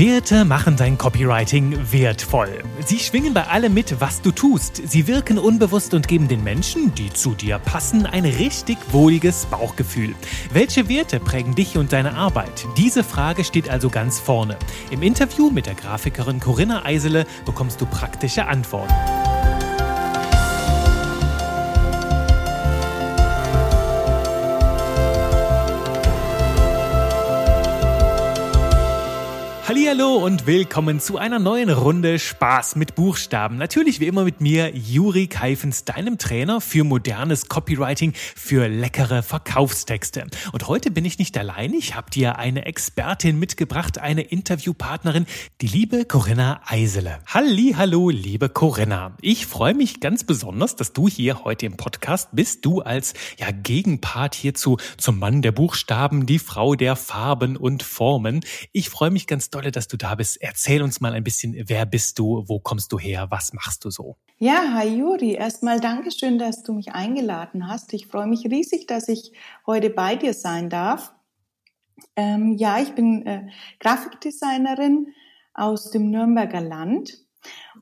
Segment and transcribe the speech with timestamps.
[0.00, 2.62] Werte machen dein Copywriting wertvoll.
[2.84, 4.76] Sie schwingen bei allem mit, was du tust.
[4.88, 10.14] Sie wirken unbewusst und geben den Menschen, die zu dir passen, ein richtig wohliges Bauchgefühl.
[10.52, 12.66] Welche Werte prägen dich und deine Arbeit?
[12.76, 14.56] Diese Frage steht also ganz vorne.
[14.90, 18.94] Im Interview mit der Grafikerin Corinna Eisele bekommst du praktische Antworten.
[29.90, 33.56] Hallo und willkommen zu einer neuen Runde Spaß mit Buchstaben.
[33.56, 40.28] Natürlich wie immer mit mir, Juri Keifens, deinem Trainer für modernes Copywriting, für leckere Verkaufstexte.
[40.52, 41.74] Und heute bin ich nicht allein.
[41.74, 45.26] Ich habe dir eine Expertin mitgebracht, eine Interviewpartnerin,
[45.60, 47.18] die liebe Corinna Eisele.
[47.26, 49.16] Halli, hallo, liebe Corinna.
[49.20, 52.64] Ich freue mich ganz besonders, dass du hier heute im Podcast bist.
[52.64, 58.38] Du als ja, Gegenpart hierzu zum Mann der Buchstaben, die Frau der Farben und Formen.
[58.70, 60.40] Ich freue mich ganz dolle, dass du da bist.
[60.40, 63.90] Erzähl uns mal ein bisschen, wer bist du, wo kommst du her, was machst du
[63.90, 64.16] so?
[64.38, 67.92] Ja, hi Juri, erstmal Dankeschön, dass du mich eingeladen hast.
[67.92, 69.32] Ich freue mich riesig, dass ich
[69.66, 71.12] heute bei dir sein darf.
[72.16, 75.08] Ähm, ja, ich bin äh, Grafikdesignerin
[75.54, 77.18] aus dem Nürnberger Land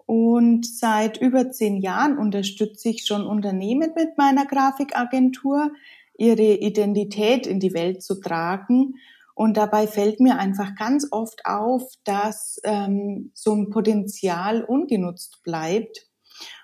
[0.07, 5.71] und seit über zehn Jahren unterstütze ich schon Unternehmen mit meiner Grafikagentur,
[6.17, 8.95] ihre Identität in die Welt zu tragen
[9.39, 16.09] und dabei fällt mir einfach ganz oft auf, dass ähm, so ein Potenzial ungenutzt bleibt.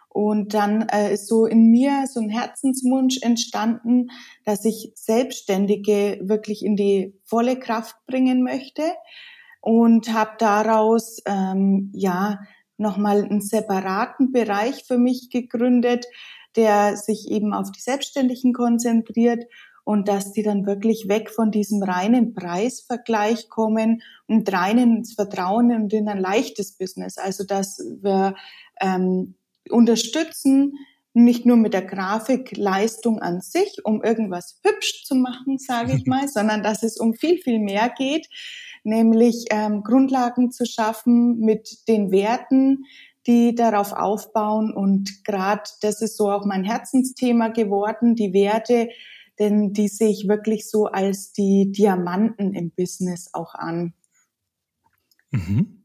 [0.09, 4.09] Und dann äh, ist so in mir so ein Herzenswunsch entstanden,
[4.45, 8.83] dass ich Selbstständige wirklich in die volle Kraft bringen möchte
[9.61, 12.41] und habe daraus ähm, ja
[12.77, 16.07] nochmal einen separaten Bereich für mich gegründet,
[16.57, 19.45] der sich eben auf die Selbstständigen konzentriert
[19.85, 25.71] und dass die dann wirklich weg von diesem reinen Preisvergleich kommen und rein ins Vertrauen
[25.73, 27.19] und in ein leichtes Business.
[27.19, 28.35] Also dass wir
[28.81, 29.35] ähm,
[29.71, 30.75] unterstützen,
[31.13, 36.29] nicht nur mit der Grafikleistung an sich, um irgendwas hübsch zu machen, sage ich mal,
[36.29, 38.29] sondern dass es um viel, viel mehr geht,
[38.83, 42.85] nämlich ähm, Grundlagen zu schaffen mit den Werten,
[43.27, 44.73] die darauf aufbauen.
[44.75, 48.89] Und gerade das ist so auch mein Herzensthema geworden, die Werte,
[49.39, 53.95] denn die sehe ich wirklich so als die Diamanten im Business auch an.
[55.31, 55.84] Mhm.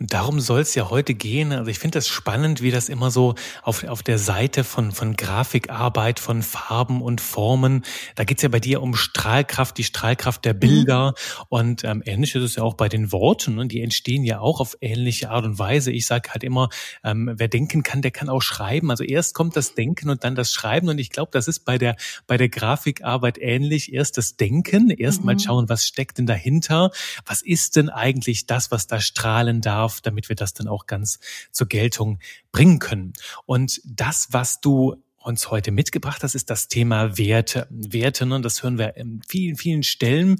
[0.00, 1.52] Und darum soll es ja heute gehen.
[1.52, 5.14] Also ich finde das spannend, wie das immer so auf, auf der Seite von, von
[5.14, 7.84] Grafikarbeit, von Farben und Formen,
[8.14, 11.10] da geht's ja bei dir um Strahlkraft, die Strahlkraft der Bilder.
[11.10, 11.44] Mhm.
[11.50, 13.56] Und ähm, ähnlich ist es ja auch bei den Worten.
[13.56, 13.66] Ne?
[13.66, 15.92] Die entstehen ja auch auf ähnliche Art und Weise.
[15.92, 16.70] Ich sage halt immer,
[17.04, 18.90] ähm, wer denken kann, der kann auch schreiben.
[18.90, 20.88] Also erst kommt das Denken und dann das Schreiben.
[20.88, 21.96] Und ich glaube, das ist bei der,
[22.26, 23.92] bei der Grafikarbeit ähnlich.
[23.92, 25.26] Erst das Denken, erst mhm.
[25.26, 26.90] mal schauen, was steckt denn dahinter?
[27.26, 29.80] Was ist denn eigentlich das, was da strahlen darf?
[29.80, 31.18] darf, damit wir das dann auch ganz
[31.50, 32.18] zur Geltung
[32.52, 33.12] bringen können.
[33.46, 37.66] Und das, was du uns heute mitgebracht hast, ist das Thema Werte.
[37.70, 40.38] Werte, ne, das hören wir in vielen, vielen Stellen.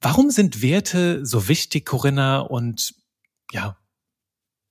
[0.00, 2.38] Warum sind Werte so wichtig, Corinna?
[2.38, 2.94] Und
[3.52, 3.76] ja,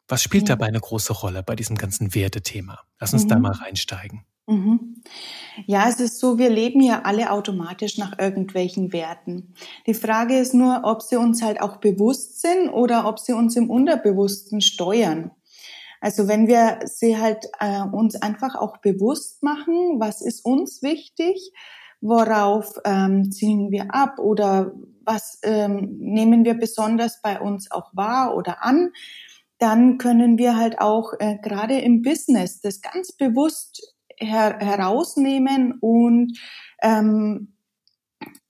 [0.07, 0.55] was spielt ja.
[0.55, 2.79] dabei eine große Rolle bei diesem ganzen Wertethema?
[2.99, 3.29] Lass uns mhm.
[3.29, 4.25] da mal reinsteigen.
[4.49, 5.03] Mhm.
[5.67, 9.53] Ja, es ist so, wir leben ja alle automatisch nach irgendwelchen Werten.
[9.85, 13.55] Die Frage ist nur, ob sie uns halt auch bewusst sind oder ob sie uns
[13.55, 15.31] im Unterbewussten steuern.
[16.01, 21.51] Also wenn wir sie halt äh, uns einfach auch bewusst machen, was ist uns wichtig,
[22.01, 24.71] worauf ähm, ziehen wir ab oder
[25.03, 28.89] was ähm, nehmen wir besonders bei uns auch wahr oder an,
[29.59, 36.37] dann können wir halt auch äh, gerade im Business das ganz bewusst her herausnehmen und
[36.81, 37.53] ähm,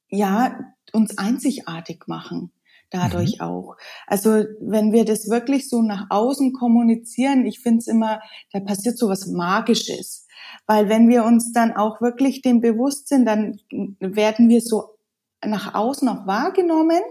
[0.09, 0.59] ja
[0.91, 2.52] uns einzigartig machen
[2.90, 3.46] dadurch mhm.
[3.46, 3.78] auch.
[4.08, 8.19] Also wenn wir das wirklich so nach außen kommunizieren, ich finde es immer,
[8.52, 10.25] da passiert so was Magisches.
[10.66, 13.59] Weil wenn wir uns dann auch wirklich dem bewusst sind, dann
[14.00, 14.96] werden wir so
[15.46, 17.02] nach außen auch wahrgenommen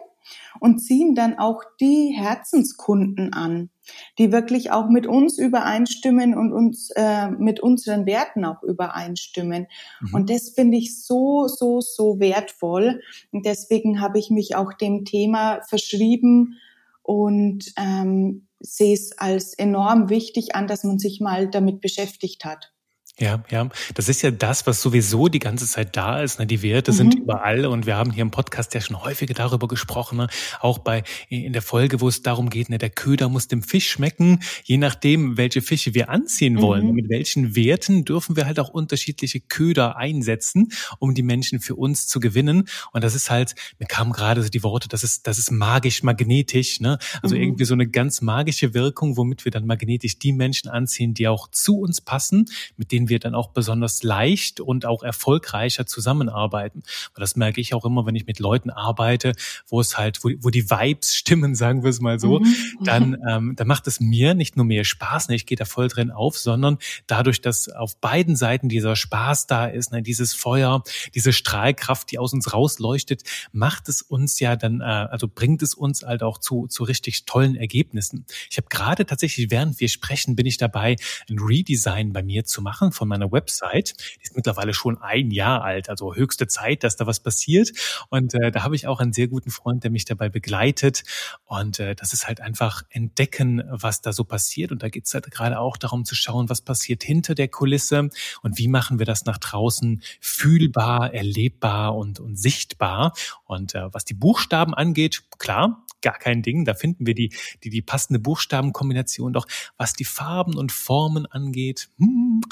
[0.60, 3.70] und ziehen dann auch die Herzenskunden an,
[4.18, 9.66] die wirklich auch mit uns übereinstimmen und uns äh, mit unseren Werten auch übereinstimmen.
[10.00, 10.14] Mhm.
[10.14, 13.00] Und das finde ich so, so, so wertvoll.
[13.32, 16.56] Und deswegen habe ich mich auch dem Thema verschrieben
[17.02, 22.72] und ähm, sehe es als enorm wichtig an, dass man sich mal damit beschäftigt hat.
[23.20, 23.68] Ja, ja.
[23.94, 26.38] Das ist ja das, was sowieso die ganze Zeit da ist.
[26.38, 26.46] Ne?
[26.46, 26.96] Die Werte mhm.
[26.96, 30.18] sind überall und wir haben hier im Podcast ja schon häufiger darüber gesprochen.
[30.18, 30.28] Ne?
[30.60, 33.90] Auch bei in der Folge, wo es darum geht, ne, der Köder muss dem Fisch
[33.90, 34.38] schmecken.
[34.62, 36.94] Je nachdem, welche Fische wir anziehen wollen, mhm.
[36.94, 40.68] mit welchen Werten dürfen wir halt auch unterschiedliche Köder einsetzen,
[41.00, 42.68] um die Menschen für uns zu gewinnen.
[42.92, 46.04] Und das ist halt, mir kamen gerade so die Worte, das ist, das ist magisch
[46.04, 46.78] magnetisch.
[46.78, 46.98] Ne?
[47.20, 47.42] Also mhm.
[47.42, 51.48] irgendwie so eine ganz magische Wirkung, womit wir dann magnetisch die Menschen anziehen, die auch
[51.50, 52.44] zu uns passen,
[52.76, 56.78] mit denen wir dann auch besonders leicht und auch erfolgreicher zusammenarbeiten.
[56.78, 59.32] Und das merke ich auch immer, wenn ich mit Leuten arbeite,
[59.66, 62.54] wo es halt, wo, wo die Vibes stimmen, sagen wir es mal so, mhm.
[62.82, 65.88] dann, ähm, dann macht es mir nicht nur mehr Spaß, ne, ich gehe da voll
[65.88, 70.82] drin auf, sondern dadurch, dass auf beiden Seiten dieser Spaß da ist, ne, dieses Feuer,
[71.14, 73.22] diese Strahlkraft, die aus uns rausleuchtet,
[73.52, 77.24] macht es uns ja dann, äh, also bringt es uns halt auch zu, zu richtig
[77.24, 78.26] tollen Ergebnissen.
[78.50, 80.96] Ich habe gerade tatsächlich, während wir sprechen, bin ich dabei,
[81.28, 83.94] ein Redesign bei mir zu machen von meiner Website.
[84.18, 87.70] Die ist mittlerweile schon ein Jahr alt, also höchste Zeit, dass da was passiert.
[88.10, 91.04] Und äh, da habe ich auch einen sehr guten Freund, der mich dabei begleitet.
[91.46, 94.72] Und äh, das ist halt einfach entdecken, was da so passiert.
[94.72, 98.10] Und da geht es halt gerade auch darum zu schauen, was passiert hinter der Kulisse
[98.42, 103.14] und wie machen wir das nach draußen fühlbar, erlebbar und, und sichtbar.
[103.48, 106.66] Und äh, was die Buchstaben angeht, klar, gar kein Ding.
[106.66, 107.34] Da finden wir die,
[107.64, 109.32] die, die passende Buchstabenkombination.
[109.32, 109.46] Doch
[109.78, 112.42] was die Farben und Formen angeht, hm,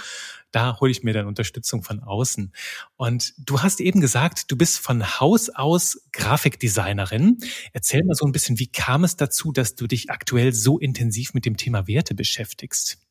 [0.53, 2.51] da hole ich mir dann Unterstützung von außen.
[2.97, 7.39] Und du hast eben gesagt, du bist von Haus aus Grafikdesignerin.
[7.75, 11.35] Erzähl mal so ein bisschen, wie kam es dazu, dass du dich aktuell so intensiv
[11.35, 13.06] mit dem Thema Werte beschäftigst?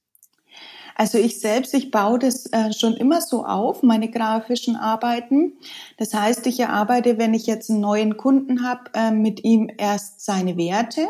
[0.96, 5.54] Also ich selbst, ich baue das äh, schon immer so auf, meine grafischen Arbeiten.
[5.98, 10.24] Das heißt, ich erarbeite, wenn ich jetzt einen neuen Kunden habe, äh, mit ihm erst
[10.24, 11.02] seine Werte.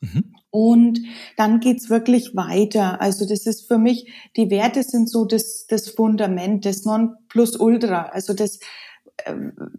[0.00, 0.34] Mhm.
[0.50, 1.00] Und
[1.36, 3.00] dann geht's wirklich weiter.
[3.00, 8.06] Also das ist für mich, die Werte sind so das, das Fundament, das Nonplusultra.
[8.06, 8.66] Also das, ähm,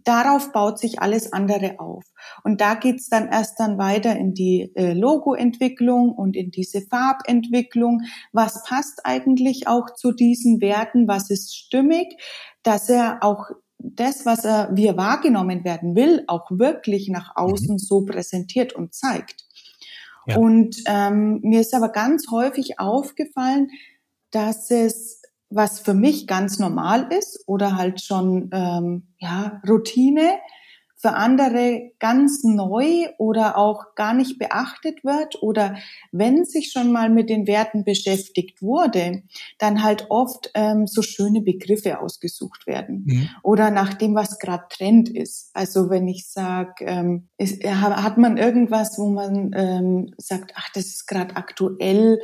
[0.04, 2.04] darauf baut sich alles andere auf.
[2.44, 8.02] Und da geht's dann erst dann weiter in die äh, Logoentwicklung und in diese Farbentwicklung.
[8.32, 11.08] Was passt eigentlich auch zu diesen Werten?
[11.08, 12.16] Was ist stimmig?
[12.62, 13.46] Dass er auch
[13.78, 17.78] das, was er, wie er wahrgenommen werden will, auch wirklich nach außen mhm.
[17.78, 19.44] so präsentiert und zeigt.
[20.26, 20.36] Ja.
[20.36, 23.68] Und ähm, mir ist aber ganz häufig aufgefallen,
[24.30, 25.21] dass es
[25.54, 30.38] was für mich ganz normal ist oder halt schon ähm, ja Routine,
[31.02, 35.76] für andere ganz neu oder auch gar nicht beachtet wird oder
[36.12, 39.24] wenn sich schon mal mit den Werten beschäftigt wurde,
[39.58, 43.28] dann halt oft ähm, so schöne Begriffe ausgesucht werden mhm.
[43.42, 45.50] oder nach dem, was gerade Trend ist.
[45.54, 47.28] Also wenn ich sage, ähm,
[47.66, 52.20] hat man irgendwas, wo man ähm, sagt, ach, das ist gerade aktuell,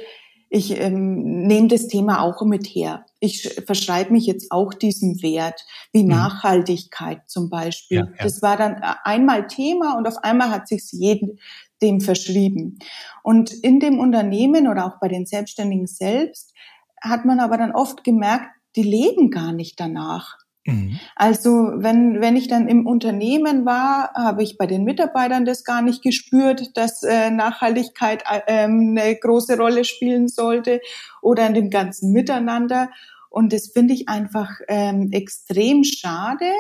[0.50, 3.05] ich ähm, nehme das Thema auch mit her.
[3.21, 6.11] Ich verschreibe mich jetzt auch diesem Wert, wie mhm.
[6.11, 7.99] Nachhaltigkeit zum Beispiel.
[7.99, 8.25] Ja, ja.
[8.25, 11.39] Das war dann äh, einmal Thema und auf einmal hat sich jedem
[11.83, 12.79] dem verschrieben.
[13.23, 16.53] Und in dem Unternehmen oder auch bei den Selbstständigen selbst
[17.01, 20.39] hat man aber dann oft gemerkt, die leben gar nicht danach.
[20.69, 21.00] Mhm.
[21.17, 25.81] Also wenn, wenn ich dann im Unternehmen war, habe ich bei den Mitarbeitern das gar
[25.81, 30.81] nicht gespürt, dass äh, Nachhaltigkeit äh, eine große Rolle spielen sollte
[31.23, 32.91] oder in dem ganzen Miteinander.
[33.31, 36.50] Und das finde ich einfach ähm, extrem schade,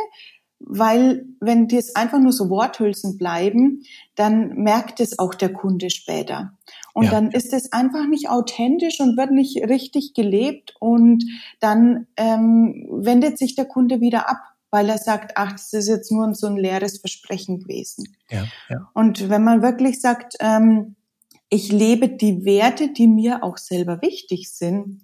[0.58, 3.82] weil wenn das einfach nur so Worthülsen bleiben,
[4.16, 6.52] dann merkt es auch der Kunde später.
[6.94, 7.10] Und ja.
[7.10, 11.24] dann ist es einfach nicht authentisch und wird nicht richtig gelebt und
[11.60, 14.38] dann ähm, wendet sich der Kunde wieder ab,
[14.70, 18.16] weil er sagt, ach, das ist jetzt nur so ein leeres Versprechen gewesen.
[18.30, 18.90] Ja, ja.
[18.94, 20.96] Und wenn man wirklich sagt, ähm,
[21.50, 25.02] ich lebe die Werte, die mir auch selber wichtig sind,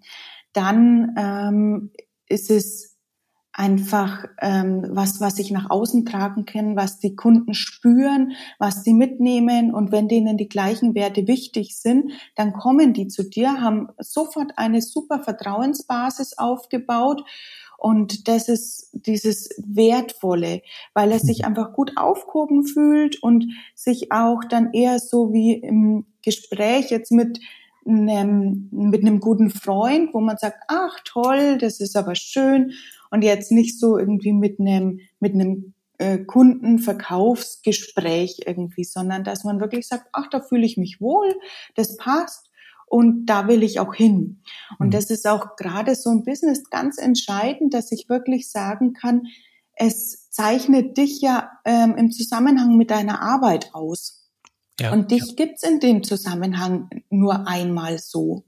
[0.53, 1.91] dann ähm,
[2.29, 2.94] ist es
[3.55, 8.93] einfach ähm, was, was ich nach außen tragen kann, was die Kunden spüren, was sie
[8.93, 9.73] mitnehmen.
[9.73, 14.59] Und wenn denen die gleichen Werte wichtig sind, dann kommen die zu dir, haben sofort
[14.59, 17.23] eine super Vertrauensbasis aufgebaut.
[17.79, 24.41] Und das ist dieses Wertvolle, weil er sich einfach gut aufgehoben fühlt und sich auch
[24.49, 27.39] dann eher so wie im Gespräch jetzt mit
[27.87, 32.73] einem, mit einem guten Freund, wo man sagt, ach toll, das ist aber schön
[33.11, 39.61] und jetzt nicht so irgendwie mit einem, mit einem äh, Kundenverkaufsgespräch irgendwie, sondern dass man
[39.61, 41.35] wirklich sagt, ach, da fühle ich mich wohl,
[41.77, 42.51] das passt
[42.87, 44.43] und da will ich auch hin.
[44.79, 44.91] Und mhm.
[44.91, 49.27] das ist auch gerade so ein Business ganz entscheidend, dass ich wirklich sagen kann,
[49.77, 54.24] es zeichnet dich ja ähm, im Zusammenhang mit deiner Arbeit aus.
[54.81, 55.35] Ja, und dich ja.
[55.37, 58.45] gibt's in dem Zusammenhang nur einmal so.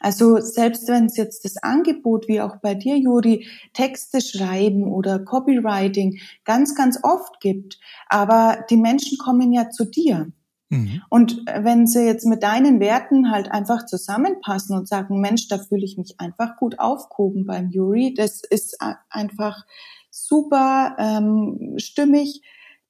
[0.00, 5.18] Also selbst wenn es jetzt das Angebot, wie auch bei dir, Juri, Texte schreiben oder
[5.18, 7.78] Copywriting ganz, ganz oft gibt,
[8.08, 10.32] aber die Menschen kommen ja zu dir.
[10.70, 11.02] Mhm.
[11.10, 15.84] Und wenn sie jetzt mit deinen Werten halt einfach zusammenpassen und sagen, Mensch, da fühle
[15.84, 18.78] ich mich einfach gut aufgehoben beim Yuri, das ist
[19.10, 19.66] einfach
[20.10, 22.42] super ähm, stimmig,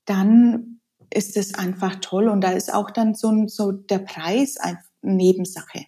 [0.04, 0.79] dann
[1.12, 2.28] ist es einfach toll.
[2.28, 5.86] Und da ist auch dann so, so der Preis eine Nebensache.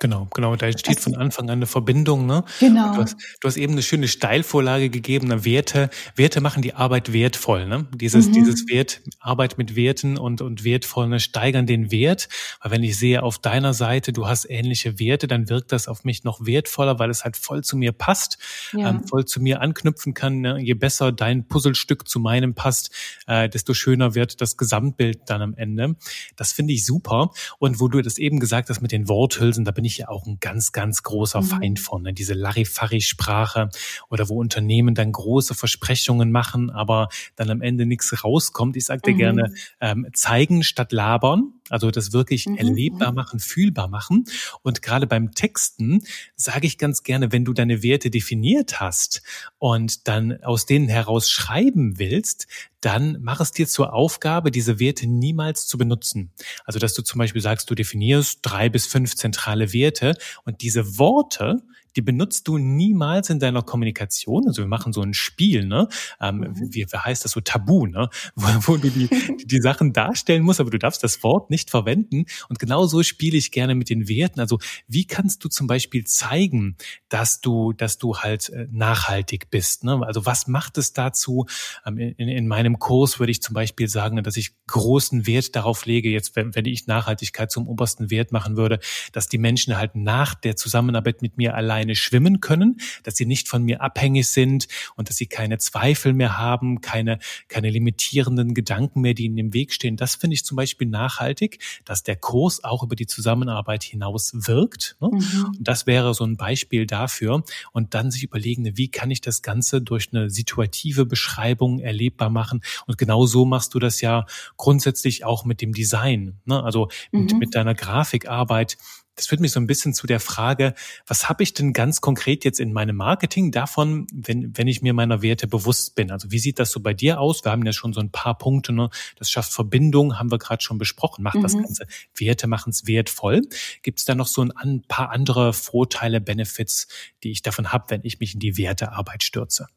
[0.00, 0.56] Genau, genau.
[0.56, 2.26] Da steht von Anfang an eine Verbindung.
[2.26, 2.44] Ne?
[2.58, 2.94] Genau.
[2.94, 5.28] Du hast, du hast eben eine schöne Steilvorlage gegeben.
[5.28, 5.44] Ne?
[5.44, 7.66] Werte, Werte machen die Arbeit wertvoll.
[7.66, 7.86] Ne?
[7.94, 8.32] Dieses, mhm.
[8.32, 11.20] dieses Wert, Arbeit mit Werten und, und wertvoll, ne?
[11.20, 12.28] steigern den Wert.
[12.60, 16.02] Weil wenn ich sehe auf deiner Seite, du hast ähnliche Werte, dann wirkt das auf
[16.02, 18.38] mich noch wertvoller, weil es halt voll zu mir passt,
[18.72, 18.90] ja.
[18.90, 20.40] ähm, voll zu mir anknüpfen kann.
[20.40, 20.58] Ne?
[20.60, 22.90] Je besser dein Puzzlestück zu meinem passt,
[23.28, 25.94] äh, desto schöner wird das Gesamtbild dann am Ende.
[26.34, 27.30] Das finde ich super.
[27.58, 30.08] Und wo du das eben gesagt hast mit den Worthülsen, da bin ich ich ja
[30.08, 31.46] auch ein ganz, ganz großer mhm.
[31.46, 32.02] Feind von.
[32.02, 32.12] Ne?
[32.12, 33.70] Diese Larifari-Sprache
[34.10, 38.76] oder wo Unternehmen dann große Versprechungen machen, aber dann am Ende nichts rauskommt.
[38.76, 39.18] Ich sage dir mhm.
[39.18, 41.52] gerne, ähm, zeigen statt labern.
[41.70, 42.56] Also das wirklich mhm.
[42.56, 43.16] erlebbar mhm.
[43.16, 44.24] machen, fühlbar machen.
[44.62, 46.02] Und gerade beim Texten
[46.36, 49.22] sage ich ganz gerne, wenn du deine Werte definiert hast
[49.58, 52.46] und dann aus denen heraus schreiben willst,
[52.84, 56.32] dann mach es dir zur Aufgabe, diese Werte niemals zu benutzen.
[56.64, 60.98] Also dass du zum Beispiel sagst, du definierst drei bis fünf zentrale Werte und diese
[60.98, 61.62] Worte,
[61.96, 64.46] die benutzt du niemals in deiner Kommunikation.
[64.46, 65.88] Also wir machen so ein Spiel, ne?
[66.20, 66.74] Ähm, mhm.
[66.74, 68.08] wie, wie heißt das so Tabu, ne?
[68.34, 69.08] Wo, wo du die,
[69.44, 72.24] die Sachen darstellen musst, aber du darfst das Wort nicht verwenden.
[72.48, 74.40] Und genau so spiele ich gerne mit den Werten.
[74.40, 74.58] Also
[74.88, 76.76] wie kannst du zum Beispiel zeigen,
[77.08, 79.84] dass du, dass du halt äh, nachhaltig bist?
[79.84, 80.00] Ne?
[80.04, 81.46] Also was macht es dazu?
[81.86, 85.86] Ähm, in, in meinem Kurs würde ich zum Beispiel sagen, dass ich großen Wert darauf
[85.86, 88.78] lege, jetzt wenn, wenn ich Nachhaltigkeit zum obersten Wert machen würde,
[89.12, 93.26] dass die Menschen halt nach der Zusammenarbeit mit mir allein alleine schwimmen können, dass sie
[93.26, 98.54] nicht von mir abhängig sind und dass sie keine Zweifel mehr haben, keine, keine limitierenden
[98.54, 99.96] Gedanken mehr, die ihnen im Weg stehen.
[99.96, 104.96] Das finde ich zum Beispiel nachhaltig, dass der Kurs auch über die Zusammenarbeit hinaus wirkt.
[105.00, 105.10] Ne?
[105.12, 105.44] Mhm.
[105.58, 107.44] Und das wäre so ein Beispiel dafür.
[107.72, 112.62] Und dann sich überlegen, wie kann ich das Ganze durch eine situative Beschreibung erlebbar machen?
[112.86, 114.26] Und genau so machst du das ja
[114.56, 116.38] grundsätzlich auch mit dem Design.
[116.44, 116.62] Ne?
[116.62, 117.38] Also mit, mhm.
[117.38, 118.78] mit deiner Grafikarbeit
[119.16, 120.74] das führt mich so ein bisschen zu der Frage,
[121.06, 124.92] was habe ich denn ganz konkret jetzt in meinem Marketing davon, wenn, wenn ich mir
[124.92, 126.10] meiner Werte bewusst bin?
[126.10, 127.44] Also wie sieht das so bei dir aus?
[127.44, 128.90] Wir haben ja schon so ein paar Punkte, ne?
[129.16, 131.42] das schafft Verbindung, haben wir gerade schon besprochen, macht mhm.
[131.42, 131.86] das Ganze.
[132.14, 133.42] Werte machen es wertvoll.
[133.82, 136.88] Gibt es da noch so ein paar andere Vorteile, Benefits,
[137.22, 139.68] die ich davon habe, wenn ich mich in die Wertearbeit stürze?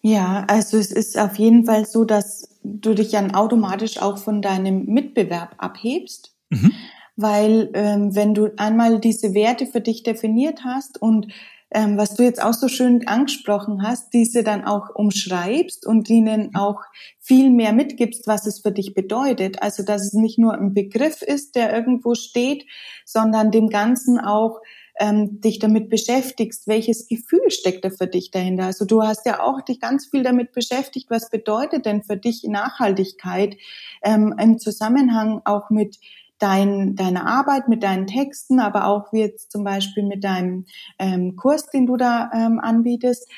[0.00, 4.42] Ja, also es ist auf jeden Fall so, dass du dich dann automatisch auch von
[4.42, 6.34] deinem Mitbewerb abhebst.
[6.50, 6.72] Mhm
[7.16, 11.28] weil ähm, wenn du einmal diese Werte für dich definiert hast und
[11.74, 16.54] ähm, was du jetzt auch so schön angesprochen hast, diese dann auch umschreibst und ihnen
[16.54, 16.80] auch
[17.18, 19.60] viel mehr mitgibst, was es für dich bedeutet.
[19.60, 22.64] Also dass es nicht nur ein Begriff ist, der irgendwo steht,
[23.04, 24.60] sondern dem Ganzen auch
[25.00, 28.66] ähm, dich damit beschäftigst, welches Gefühl steckt da für dich dahinter.
[28.66, 32.44] Also du hast ja auch dich ganz viel damit beschäftigt, was bedeutet denn für dich
[32.44, 33.56] Nachhaltigkeit
[34.04, 35.98] ähm, im Zusammenhang auch mit
[36.44, 40.66] dein, deine Arbeit mit deinen Texten, aber auch wie jetzt zum Beispiel mit deinem
[40.98, 43.30] ähm, Kurs, den du da ähm, anbietest.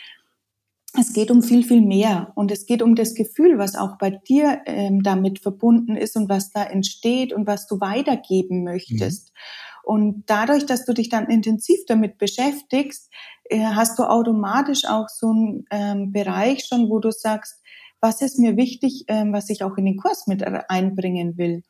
[0.98, 4.10] Es geht um viel, viel mehr und es geht um das Gefühl, was auch bei
[4.10, 9.28] dir ähm, damit verbunden ist und was da entsteht und was du weitergeben möchtest.
[9.28, 9.92] Mhm.
[9.92, 13.08] Und dadurch, dass du dich dann intensiv damit beschäftigst,
[13.44, 17.62] äh, hast du automatisch auch so einen ähm, Bereich schon, wo du sagst,
[18.00, 21.62] was ist mir wichtig, ähm, was ich auch in den Kurs mit einbringen will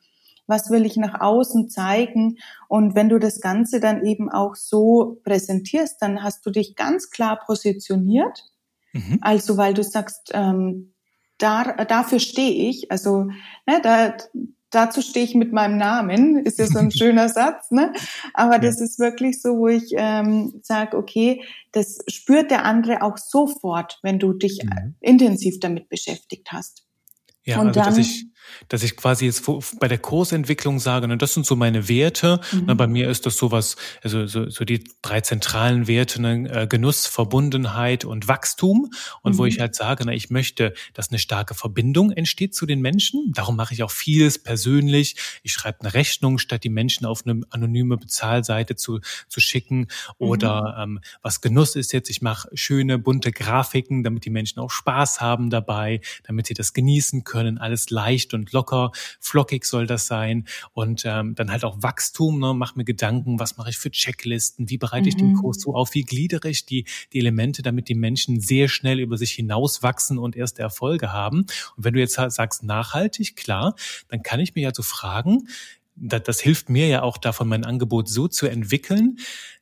[0.47, 2.37] was will ich nach außen zeigen.
[2.67, 7.09] Und wenn du das Ganze dann eben auch so präsentierst, dann hast du dich ganz
[7.09, 8.45] klar positioniert.
[8.93, 9.19] Mhm.
[9.21, 10.93] Also weil du sagst, ähm,
[11.37, 12.91] da, dafür stehe ich.
[12.91, 13.25] Also
[13.65, 14.15] ne, da,
[14.69, 17.93] dazu stehe ich mit meinem Namen, ist ja so ein schöner Satz, ne?
[18.33, 18.59] Aber ja.
[18.59, 23.99] das ist wirklich so, wo ich ähm, sage, okay, das spürt der andere auch sofort,
[24.03, 24.95] wenn du dich mhm.
[24.99, 26.85] intensiv damit beschäftigt hast.
[27.43, 28.27] Ja, und also dann, dass ich
[28.69, 29.43] dass ich quasi jetzt
[29.79, 32.39] bei der Kursentwicklung sage, ne, das sind so meine Werte.
[32.51, 32.65] Mhm.
[32.65, 36.67] Ne, bei mir ist das sowas, also so, so die drei zentralen Werte, ne, äh,
[36.67, 38.91] Genuss, Verbundenheit und Wachstum.
[39.21, 39.37] Und mhm.
[39.37, 43.31] wo ich halt sage, na, ich möchte, dass eine starke Verbindung entsteht zu den Menschen.
[43.33, 45.15] Darum mache ich auch vieles persönlich.
[45.43, 49.87] Ich schreibe eine Rechnung, statt die Menschen auf eine anonyme Bezahlseite zu, zu schicken.
[50.17, 50.97] Oder mhm.
[50.97, 55.21] ähm, was Genuss ist jetzt, ich mache schöne, bunte Grafiken, damit die Menschen auch Spaß
[55.21, 60.47] haben dabei, damit sie das genießen können, alles leicht und locker, flockig soll das sein
[60.73, 62.53] und ähm, dann halt auch Wachstum, ne?
[62.53, 65.41] mach mir Gedanken, was mache ich für Checklisten, wie bereite ich den mhm.
[65.41, 69.17] Kurs so auf, wie gliedere ich die, die Elemente, damit die Menschen sehr schnell über
[69.17, 71.39] sich hinauswachsen und erste Erfolge haben.
[71.75, 73.75] Und wenn du jetzt sagst nachhaltig, klar,
[74.07, 75.47] dann kann ich mir ja so fragen,
[75.95, 79.17] das, das hilft mir ja auch davon, mein Angebot so zu entwickeln,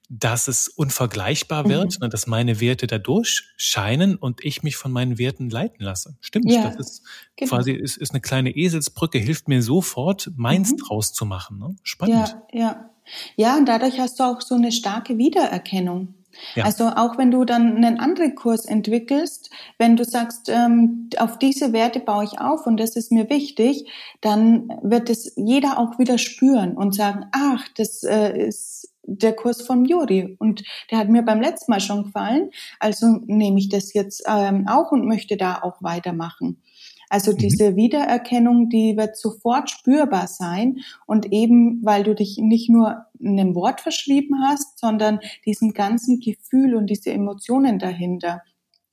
[0.09, 2.05] dass es unvergleichbar wird, mhm.
[2.05, 6.17] Ne, dass meine Werte dadurch scheinen und ich mich von meinen Werten leiten lasse.
[6.21, 7.03] Stimmt, ja, das ist
[7.35, 7.49] genau.
[7.49, 10.77] quasi ist, ist eine kleine Eselsbrücke, hilft mir sofort, meins mhm.
[10.77, 11.59] draus zu machen.
[11.59, 11.75] Ne?
[11.83, 12.37] Spannend.
[12.51, 12.89] Ja, ja.
[13.35, 16.15] Ja, und dadurch hast du auch so eine starke Wiedererkennung.
[16.55, 16.65] Ja.
[16.65, 21.73] Also auch wenn du dann einen anderen Kurs entwickelst, wenn du sagst, ähm, auf diese
[21.73, 23.89] Werte baue ich auf und das ist mir wichtig,
[24.21, 29.61] dann wird es jeder auch wieder spüren und sagen, ach, das äh, ist der Kurs
[29.61, 33.93] von Juri und der hat mir beim letzten Mal schon gefallen, also nehme ich das
[33.93, 36.61] jetzt ähm, auch und möchte da auch weitermachen.
[37.09, 37.37] Also mhm.
[37.37, 43.55] diese Wiedererkennung, die wird sofort spürbar sein und eben, weil du dich nicht nur einem
[43.55, 48.41] Wort verschrieben hast, sondern diesem ganzen Gefühl und diese Emotionen dahinter.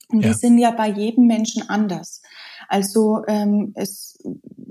[0.09, 0.29] Und ja.
[0.29, 2.21] die sind ja bei jedem Menschen anders.
[2.67, 4.17] Also ähm, es,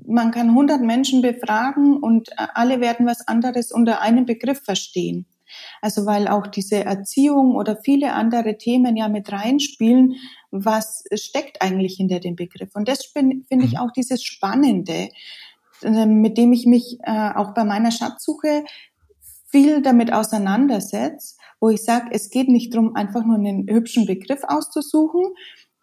[0.06, 5.26] man kann 100 Menschen befragen und äh, alle werden was anderes unter einem Begriff verstehen.
[5.80, 10.14] Also weil auch diese Erziehung oder viele andere Themen ja mit reinspielen,
[10.50, 12.70] was steckt eigentlich hinter dem Begriff.
[12.74, 13.78] Und das finde ich mhm.
[13.78, 15.08] auch dieses Spannende,
[15.82, 18.64] äh, mit dem ich mich äh, auch bei meiner Schatzsuche
[19.50, 24.42] viel damit auseinandersetze, wo ich sage, es geht nicht darum, einfach nur einen hübschen Begriff
[24.48, 25.22] auszusuchen,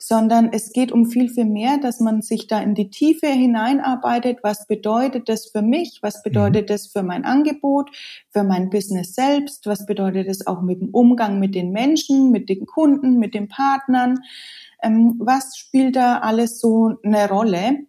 [0.01, 4.39] sondern es geht um viel, viel mehr, dass man sich da in die Tiefe hineinarbeitet.
[4.43, 5.99] Was bedeutet das für mich?
[6.01, 6.73] Was bedeutet mhm.
[6.73, 7.91] das für mein Angebot,
[8.31, 9.65] für mein Business selbst?
[9.65, 13.49] Was bedeutet das auch mit dem Umgang mit den Menschen, mit den Kunden, mit den
[13.49, 14.19] Partnern?
[14.81, 17.79] Ähm, was spielt da alles so eine Rolle?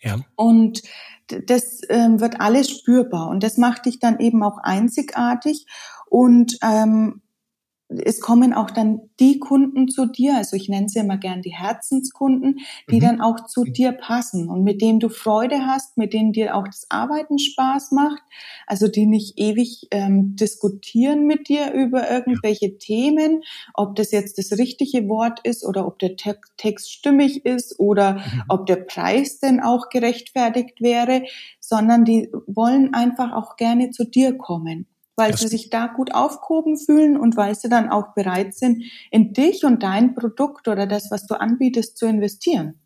[0.00, 0.20] Ja.
[0.36, 0.82] Und
[1.26, 5.66] das ähm, wird alles spürbar und das macht dich dann eben auch einzigartig
[6.08, 7.22] und ähm,
[7.88, 11.54] es kommen auch dann die Kunden zu dir, also ich nenne sie immer gern die
[11.54, 12.58] Herzenskunden,
[12.90, 13.00] die mhm.
[13.00, 16.66] dann auch zu dir passen und mit denen du Freude hast, mit denen dir auch
[16.66, 18.22] das Arbeiten Spaß macht,
[18.66, 22.78] also die nicht ewig ähm, diskutieren mit dir über irgendwelche ja.
[22.78, 23.42] Themen,
[23.74, 28.14] ob das jetzt das richtige Wort ist oder ob der Te Text stimmig ist oder
[28.14, 28.42] mhm.
[28.48, 31.22] ob der Preis denn auch gerechtfertigt wäre,
[31.60, 36.14] sondern die wollen einfach auch gerne zu dir kommen weil das sie sich da gut
[36.14, 40.86] aufgehoben fühlen und weil sie dann auch bereit sind, in dich und dein Produkt oder
[40.86, 42.80] das, was du anbietest, zu investieren.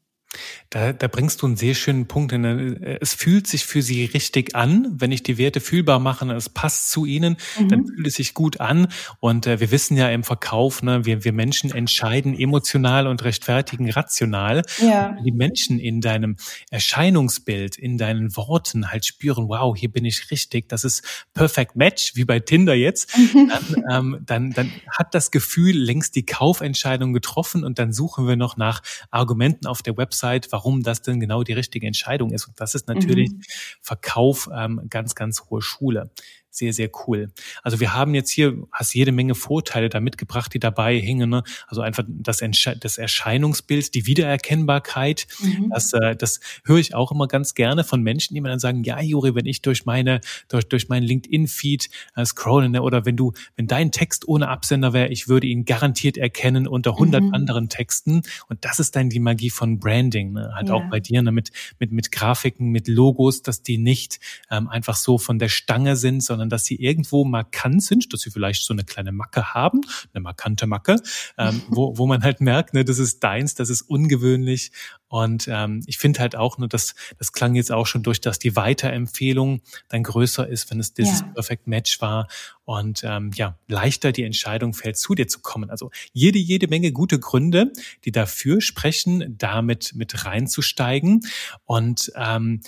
[0.70, 2.32] Da, da bringst du einen sehr schönen Punkt.
[2.32, 6.48] Äh, es fühlt sich für sie richtig an, wenn ich die Werte fühlbar mache, es
[6.48, 7.68] passt zu ihnen, mhm.
[7.68, 8.86] dann fühlt es sich gut an.
[9.18, 13.90] Und äh, wir wissen ja im Verkauf, ne, wir, wir Menschen entscheiden emotional und rechtfertigen
[13.90, 14.62] rational.
[14.78, 15.16] Ja.
[15.24, 16.36] Die Menschen in deinem
[16.70, 22.14] Erscheinungsbild, in deinen Worten halt spüren, wow, hier bin ich richtig, das ist Perfect Match,
[22.14, 27.64] wie bei Tinder jetzt, dann, ähm, dann, dann hat das Gefühl längst die Kaufentscheidung getroffen
[27.64, 31.42] und dann suchen wir noch nach Argumenten auf der Website Website, warum das denn genau
[31.42, 32.46] die richtige Entscheidung ist.
[32.46, 33.42] Und das ist natürlich mhm.
[33.80, 36.10] Verkauf ähm, ganz, ganz hohe Schule
[36.50, 37.30] sehr, sehr cool.
[37.62, 41.30] Also wir haben jetzt hier, hast jede Menge Vorteile da mitgebracht, die dabei hingen.
[41.30, 41.42] Ne?
[41.68, 42.42] Also einfach das,
[42.80, 45.26] das Erscheinungsbild, die Wiedererkennbarkeit.
[45.40, 45.70] Mhm.
[45.72, 48.82] Das, äh, das höre ich auch immer ganz gerne von Menschen, die mir dann sagen,
[48.82, 52.82] ja, Juri, wenn ich durch meine, durch, durch meinen LinkedIn-Feed äh, scrollen ne?
[52.82, 56.92] oder wenn du, wenn dein Text ohne Absender wäre, ich würde ihn garantiert erkennen unter
[56.92, 57.34] 100 mhm.
[57.34, 58.22] anderen Texten.
[58.48, 60.32] Und das ist dann die Magie von Branding.
[60.32, 60.50] Ne?
[60.54, 60.74] Halt ja.
[60.74, 61.30] auch bei dir ne?
[61.30, 64.18] mit, mit, mit Grafiken, mit Logos, dass die nicht
[64.50, 68.22] ähm, einfach so von der Stange sind, sondern sondern dass sie irgendwo markant sind, dass
[68.22, 69.82] sie vielleicht so eine kleine Macke haben,
[70.14, 70.96] eine markante Macke,
[71.36, 74.72] ähm, wo, wo man halt merkt, ne, das ist deins, das ist ungewöhnlich.
[75.08, 78.38] Und ähm, ich finde halt auch, nur, dass das klang jetzt auch schon durch, dass
[78.38, 81.26] die Weiterempfehlung dann größer ist, wenn es dieses ja.
[81.34, 82.26] Perfect Match war
[82.64, 85.68] und ähm, ja leichter die Entscheidung fällt, zu dir zu kommen.
[85.68, 87.72] Also jede jede Menge gute Gründe,
[88.04, 91.20] die dafür sprechen, damit mit reinzusteigen
[91.66, 92.62] und ähm,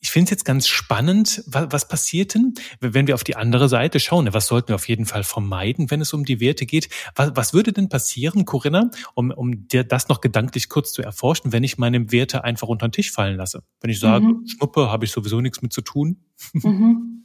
[0.00, 3.68] ich finde es jetzt ganz spannend, was, was passiert denn, wenn wir auf die andere
[3.68, 4.32] Seite schauen?
[4.32, 6.88] Was sollten wir auf jeden Fall vermeiden, wenn es um die Werte geht?
[7.14, 11.52] Was, was würde denn passieren, Corinna, um, um dir das noch gedanklich kurz zu erforschen,
[11.52, 13.62] wenn ich meine Werte einfach unter den Tisch fallen lasse?
[13.80, 14.46] Wenn ich sage, mhm.
[14.46, 16.16] Schnuppe, habe ich sowieso nichts mit zu tun?
[16.52, 17.24] Mhm.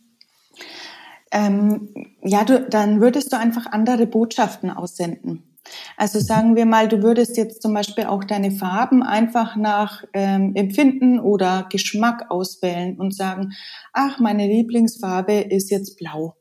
[1.31, 1.89] Ähm,
[2.23, 5.54] ja, du, dann würdest du einfach andere Botschaften aussenden.
[5.97, 10.53] Also sagen wir mal, du würdest jetzt zum Beispiel auch deine Farben einfach nach ähm,
[10.55, 13.53] Empfinden oder Geschmack auswählen und sagen,
[13.93, 16.35] ach, meine Lieblingsfarbe ist jetzt blau.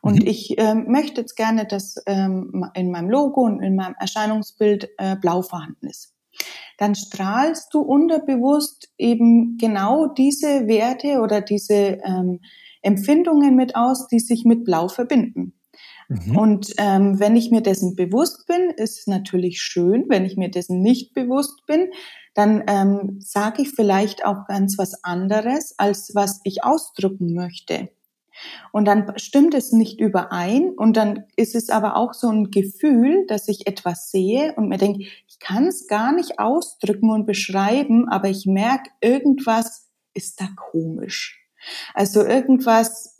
[0.00, 0.26] Und mhm.
[0.26, 5.16] ich ähm, möchte jetzt gerne, dass ähm, in meinem Logo und in meinem Erscheinungsbild äh,
[5.16, 6.14] blau vorhanden ist.
[6.78, 12.40] dann strahlst du unterbewusst eben genau diese Werte oder diese ähm,
[12.82, 15.57] Empfindungen mit aus, die sich mit Blau verbinden.
[16.08, 16.36] Mhm.
[16.36, 20.06] Und ähm, wenn ich mir dessen bewusst bin, ist es natürlich schön.
[20.08, 21.90] Wenn ich mir dessen nicht bewusst bin,
[22.34, 27.90] dann ähm, sage ich vielleicht auch ganz was anderes, als was ich ausdrücken möchte.
[28.72, 33.26] Und dann stimmt es nicht überein und dann ist es aber auch so ein Gefühl,
[33.26, 38.08] dass ich etwas sehe und mir denke, ich kann es gar nicht ausdrücken und beschreiben,
[38.08, 41.44] aber ich merke, irgendwas ist da komisch.
[41.94, 43.16] Also irgendwas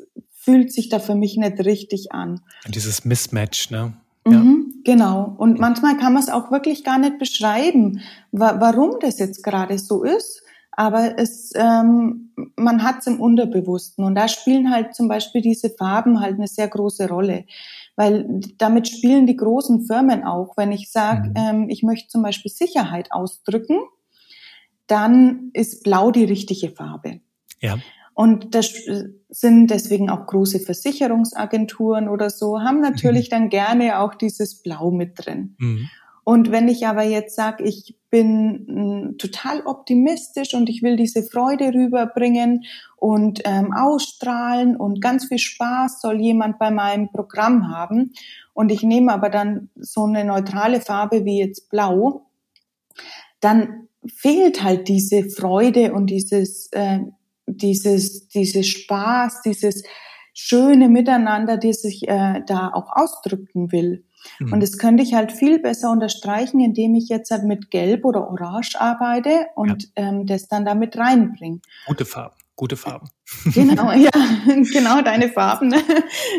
[0.49, 2.41] fühlt sich da für mich nicht richtig an.
[2.67, 3.93] Dieses Mismatch, ne?
[4.27, 4.39] Ja.
[4.39, 5.35] Mhm, genau.
[5.37, 8.01] Und manchmal kann man es auch wirklich gar nicht beschreiben,
[8.33, 10.43] wa warum das jetzt gerade so ist.
[10.73, 14.05] Aber es, ähm, man hat es im Unterbewussten.
[14.05, 17.45] Und da spielen halt zum Beispiel diese Farben halt eine sehr große Rolle.
[17.97, 20.57] Weil damit spielen die großen Firmen auch.
[20.57, 21.35] Wenn ich sage, mhm.
[21.37, 23.81] ähm, ich möchte zum Beispiel Sicherheit ausdrücken,
[24.87, 27.21] dann ist blau die richtige Farbe.
[27.61, 27.77] Ja.
[28.19, 28.75] Und das
[29.29, 33.31] sind deswegen auch große Versicherungsagenturen oder so, haben natürlich mhm.
[33.31, 35.55] dann gerne auch dieses Blau mit drin.
[35.61, 35.89] Mhm.
[36.25, 41.23] Und wenn ich aber jetzt sage, ich bin hm, total optimistisch und ich will diese
[41.23, 42.65] Freude rüberbringen
[42.97, 48.15] und ähm, ausstrahlen und ganz viel Spaß soll jemand bei meinem Programm haben
[48.53, 52.27] und ich nehme aber dann so eine neutrale Farbe wie jetzt Blau,
[53.39, 56.99] dann fehlt halt diese Freude und dieses äh,
[57.57, 59.83] dieses, dieses Spaß, dieses
[60.35, 64.05] schöne Miteinander, das ich äh, da auch ausdrücken will.
[64.39, 64.53] Mhm.
[64.53, 68.29] Und das könnte ich halt viel besser unterstreichen, indem ich jetzt halt mit Gelb oder
[68.29, 70.09] Orange arbeite und ja.
[70.09, 71.61] ähm, das dann damit reinbringe.
[71.87, 73.09] Gute Farben gute Farben.
[73.45, 74.11] Genau, ja,
[74.73, 75.75] genau deine Farben.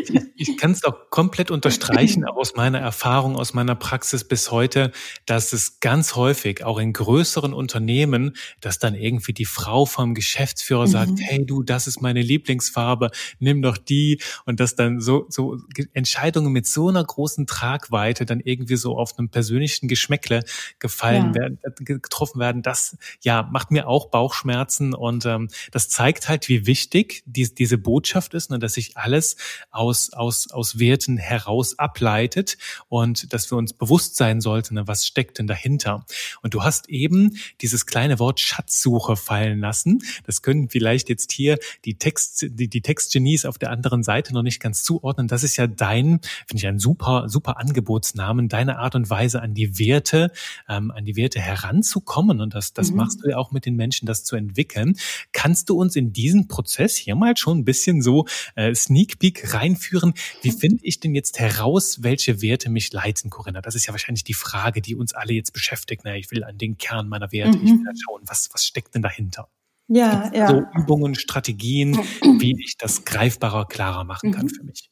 [0.04, 4.92] Ich, ich kann es auch komplett unterstreichen aus meiner Erfahrung, aus meiner Praxis bis heute,
[5.26, 10.86] dass es ganz häufig auch in größeren Unternehmen, dass dann irgendwie die Frau vom Geschäftsführer
[10.86, 10.90] mhm.
[10.90, 15.58] sagt, hey du, das ist meine Lieblingsfarbe, nimm doch die und dass dann so, so
[15.94, 20.42] Entscheidungen mit so einer großen Tragweite dann irgendwie so auf einem persönlichen Geschmäckle
[20.78, 21.40] gefallen ja.
[21.40, 26.28] werden, äh, getroffen werden, das ja macht mir auch Bauchschmerzen und ähm, das zeigt zeigt
[26.28, 29.36] halt, wie wichtig die, diese Botschaft ist, ne, dass sich alles
[29.70, 32.56] aus, aus, aus Werten heraus ableitet
[32.88, 36.06] und dass wir uns bewusst sein sollten, ne, was steckt denn dahinter.
[36.42, 40.02] Und du hast eben dieses kleine Wort Schatzsuche fallen lassen.
[40.24, 44.42] Das können vielleicht jetzt hier die Text, die, die Textgenies auf der anderen Seite noch
[44.42, 45.28] nicht ganz zuordnen.
[45.28, 49.54] Das ist ja dein, finde ich, ein super, super Angebotsnamen, deine Art und Weise an
[49.54, 50.32] die Werte,
[50.68, 52.40] ähm, an die Werte heranzukommen.
[52.40, 52.96] Und das, das mhm.
[52.96, 54.96] machst du ja auch mit den Menschen, das zu entwickeln.
[55.32, 59.54] Kannst du uns in diesen Prozess hier mal schon ein bisschen so äh, Sneak Peek
[59.54, 60.14] reinführen.
[60.42, 63.60] Wie finde ich denn jetzt heraus, welche Werte mich leiten, Corinna?
[63.60, 66.02] Das ist ja wahrscheinlich die Frage, die uns alle jetzt beschäftigt.
[66.04, 67.64] Na, ich will an den Kern meiner Werte, mhm.
[67.64, 69.48] ich will halt schauen, was, was steckt denn dahinter?
[69.88, 70.48] Ja, ja.
[70.48, 71.96] So Übungen, Strategien,
[72.38, 74.50] wie ich das greifbarer, klarer machen kann mhm.
[74.50, 74.88] für mich.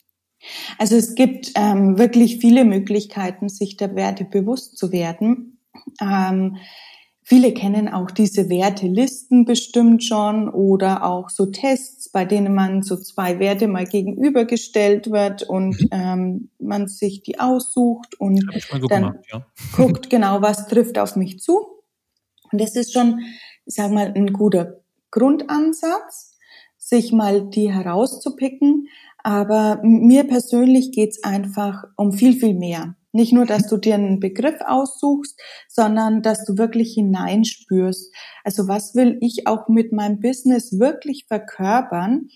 [0.78, 5.60] Also es gibt ähm, wirklich viele Möglichkeiten, sich der Werte bewusst zu werden.
[6.00, 6.56] Ähm,
[7.28, 12.96] Viele kennen auch diese Wertelisten bestimmt schon oder auch so Tests, bei denen man so
[12.96, 15.88] zwei Werte mal gegenübergestellt wird und mhm.
[15.90, 19.46] ähm, man sich die aussucht und so dann gemacht, ja.
[19.76, 21.66] guckt genau, was trifft auf mich zu.
[22.50, 23.20] Und das ist schon,
[23.66, 26.34] ich sag mal, ein guter Grundansatz,
[26.78, 28.88] sich mal die herauszupicken.
[29.22, 32.94] Aber mir persönlich geht's einfach um viel, viel mehr.
[33.12, 38.12] Nicht nur, dass du dir einen Begriff aussuchst, sondern dass du wirklich hineinspürst.
[38.44, 42.28] Also was will ich auch mit meinem Business wirklich verkörpern?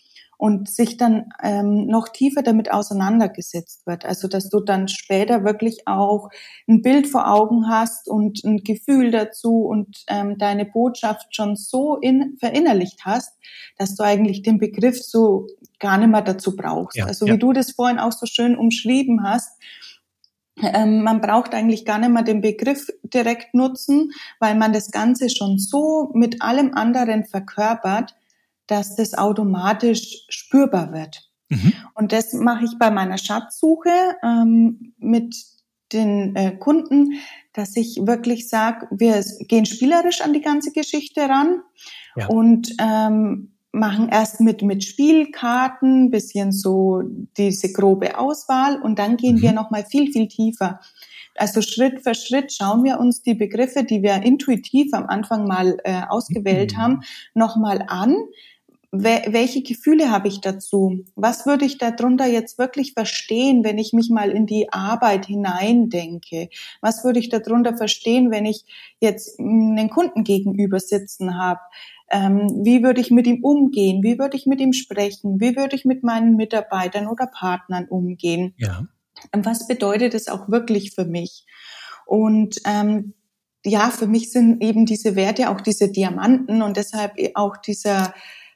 [0.43, 4.05] und sich dann ähm, noch tiefer damit auseinandergesetzt wird.
[4.05, 6.31] Also dass du dann später wirklich auch
[6.67, 11.97] ein Bild vor Augen hast und ein Gefühl dazu und ähm, deine Botschaft schon so
[11.97, 13.39] in, verinnerlicht hast,
[13.79, 15.47] dass du eigentlich den Begriff so
[15.79, 16.97] gar nicht mehr dazu brauchst.
[16.97, 19.57] Ja, also wie du das vorhin auch so schön umschrieben hast,
[20.63, 25.59] man braucht eigentlich gar nicht mehr den Begriff direkt nutzen, weil man das Ganze schon
[25.59, 28.15] so mit allem anderen verkörpert,
[28.67, 31.29] dass das automatisch spürbar wird.
[31.49, 31.73] Mhm.
[31.95, 35.35] Und das mache ich bei meiner Schatzsuche ähm, mit
[35.93, 37.21] den äh, Kunden,
[37.53, 41.61] dass ich wirklich sage, wir gehen spielerisch an die ganze Geschichte ran
[42.17, 42.29] ja.
[42.29, 47.03] und ähm, machen erst mit, mit Spielkarten, bisschen so
[47.39, 49.43] diese grobe Auswahl und dann gehen mhm.
[49.43, 50.79] wir nochmal viel, viel tiefer.
[51.37, 55.79] Also Schritt für Schritt schauen wir uns die Begriffe, die wir intuitiv am Anfang mal
[55.85, 56.77] äh, ausgewählt mhm.
[56.77, 57.01] haben,
[57.35, 58.15] nochmal an.
[58.95, 61.07] welche Gefühle habe ich dazu?
[61.15, 66.51] Was würde ich darunter jetzt wirklich verstehen, wenn ich mich mal in die Arbeit hineindenke?
[66.83, 68.67] Was würde ich darunter verstehen, wenn ich
[69.01, 71.61] jetzt einen Kunden gegenüber sitzen habe?
[72.13, 74.03] Ähm, wie würde ich mit ihm umgehen?
[74.03, 75.41] Wie würde ich mit ihm sprechen?
[75.41, 78.55] Wie würde ich mit meinen Mitarbeitern oder Partnern umgehen?
[78.59, 78.87] Ja.
[79.33, 81.47] Was bedeutet es auch wirklich für mich?
[82.07, 83.15] Und ähm,
[83.65, 88.13] ja, für mich sind eben diese Werte auch diese Diamanten und deshalb auch dieser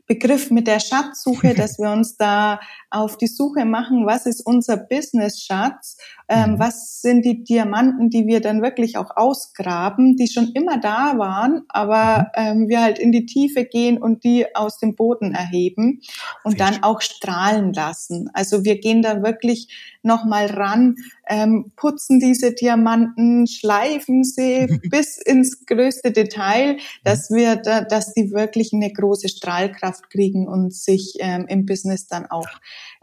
[0.06, 4.76] Begriff mit der Schatzsuche, dass wir uns da auf die Suche machen, was ist unser
[4.76, 5.96] Business-Schatz,
[6.28, 6.58] ähm, mhm.
[6.58, 11.62] was sind die Diamanten, die wir dann wirklich auch ausgraben, die schon immer da waren,
[11.68, 12.62] aber mhm.
[12.62, 16.00] ähm, wir halt in die Tiefe gehen und die aus dem Boden erheben
[16.42, 18.28] und dann auch strahlen lassen.
[18.32, 19.68] Also wir gehen da wirklich
[20.02, 20.96] nochmal ran,
[21.28, 28.32] ähm, putzen diese Diamanten, schleifen sie bis ins größte Detail, dass wir da, dass die
[28.32, 32.48] wirklich eine große Strahlkraft kriegen und sich ähm, im Business dann auch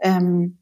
[0.00, 0.58] ähm,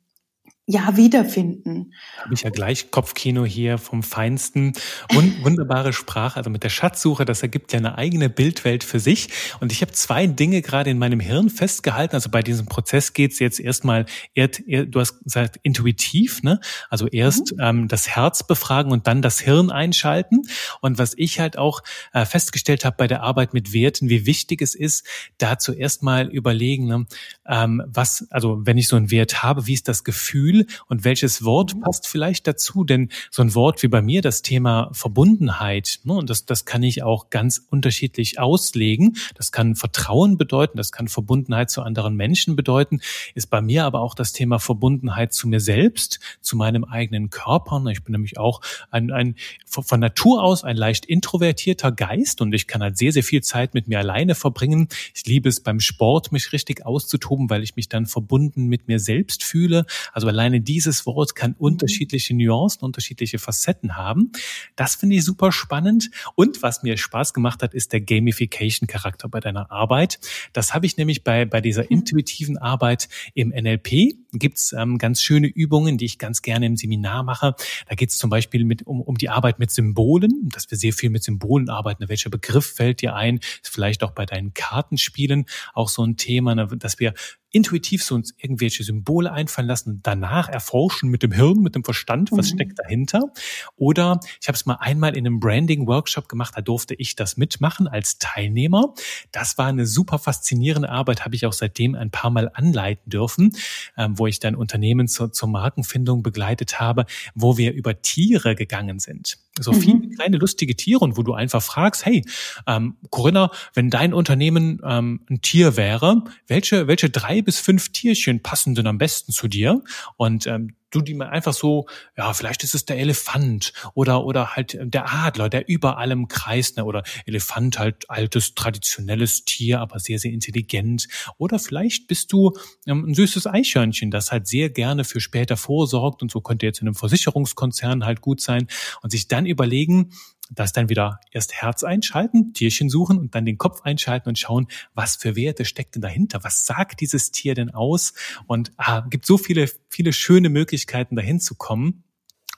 [0.66, 1.92] ja, wiederfinden.
[2.18, 4.74] Habe ich ja gleich Kopfkino hier vom Feinsten.
[5.12, 9.28] Wund wunderbare Sprache, also mit der Schatzsuche, das ergibt ja eine eigene Bildwelt für sich.
[9.58, 12.14] Und ich habe zwei Dinge gerade in meinem Hirn festgehalten.
[12.14, 16.60] Also bei diesem Prozess geht es jetzt erstmal, du hast gesagt, intuitiv, ne?
[16.88, 17.60] Also erst mhm.
[17.60, 20.42] ähm, das Herz befragen und dann das Hirn einschalten.
[20.80, 24.62] Und was ich halt auch äh, festgestellt habe bei der Arbeit mit Werten, wie wichtig
[24.62, 25.04] es ist,
[25.38, 27.06] da zuerst mal überlegen, ne?
[27.48, 30.51] ähm, was, also wenn ich so einen Wert habe, wie ist das Gefühl?
[30.52, 31.80] Gefühl und welches Wort mhm.
[31.80, 32.84] passt vielleicht dazu?
[32.84, 36.82] Denn so ein Wort wie bei mir, das Thema Verbundenheit, ne, und das, das kann
[36.82, 39.16] ich auch ganz unterschiedlich auslegen.
[39.34, 43.00] Das kann Vertrauen bedeuten, das kann Verbundenheit zu anderen Menschen bedeuten,
[43.34, 47.80] ist bei mir aber auch das Thema Verbundenheit zu mir selbst, zu meinem eigenen Körper.
[47.80, 48.60] Ne, ich bin nämlich auch
[48.90, 49.36] ein, ein
[49.66, 53.74] von Natur aus ein leicht introvertierter Geist und ich kann halt sehr, sehr viel Zeit
[53.74, 54.88] mit mir alleine verbringen.
[55.14, 58.98] Ich liebe es beim Sport, mich richtig auszutoben, weil ich mich dann verbunden mit mir
[58.98, 59.86] selbst fühle.
[60.12, 61.56] Also allein alleine dieses Wort kann mhm.
[61.58, 64.32] unterschiedliche Nuancen, unterschiedliche Facetten haben.
[64.76, 66.10] Das finde ich super spannend.
[66.34, 70.18] Und was mir Spaß gemacht hat, ist der Gamification-Charakter bei deiner Arbeit.
[70.52, 71.98] Das habe ich nämlich bei, bei dieser mhm.
[71.98, 74.14] intuitiven Arbeit im NLP.
[74.32, 77.54] Gibt's ähm, ganz schöne Übungen, die ich ganz gerne im Seminar mache.
[77.88, 80.92] Da geht es zum Beispiel mit, um, um die Arbeit mit Symbolen, dass wir sehr
[80.92, 82.08] viel mit Symbolen arbeiten.
[82.08, 83.36] Welcher Begriff fällt dir ein?
[83.62, 87.14] Ist vielleicht auch bei deinen Kartenspielen auch so ein Thema, ne, dass wir
[87.52, 91.84] intuitiv so uns irgendwelche Symbole einfallen lassen und danach erforschen mit dem Hirn, mit dem
[91.84, 92.56] Verstand, was mhm.
[92.56, 93.32] steckt dahinter.
[93.76, 97.88] Oder ich habe es mal einmal in einem Branding-Workshop gemacht, da durfte ich das mitmachen
[97.88, 98.94] als Teilnehmer.
[99.30, 103.56] Das war eine super faszinierende Arbeit, habe ich auch seitdem ein paar Mal anleiten dürfen,
[103.96, 108.98] ähm, wo ich dann Unternehmen zur, zur Markenfindung begleitet habe, wo wir über Tiere gegangen
[108.98, 109.38] sind.
[109.60, 110.10] So viele mhm.
[110.16, 112.24] kleine lustige Tiere und wo du einfach fragst, hey,
[112.66, 118.42] ähm, Corinna, wenn dein Unternehmen ähm, ein Tier wäre, welche, welche drei bis fünf Tierchen
[118.42, 119.82] passen denn am besten zu dir?
[120.16, 124.54] Und ähm, du die mal einfach so, ja, vielleicht ist es der Elefant oder oder
[124.54, 126.84] halt der Adler, der über allem kreist, ne?
[126.84, 132.52] oder Elefant halt altes traditionelles Tier, aber sehr sehr intelligent oder vielleicht bist du
[132.86, 136.80] ähm, ein süßes Eichhörnchen, das halt sehr gerne für später vorsorgt und so könnte jetzt
[136.80, 138.68] in einem Versicherungskonzern halt gut sein
[139.02, 140.12] und sich dann überlegen,
[140.54, 144.68] das dann wieder erst Herz einschalten, Tierchen suchen und dann den Kopf einschalten und schauen,
[144.94, 146.44] was für Werte steckt denn dahinter?
[146.44, 148.14] Was sagt dieses Tier denn aus?
[148.46, 152.04] Und ah, gibt so viele, viele schöne Möglichkeiten, dahin zu kommen.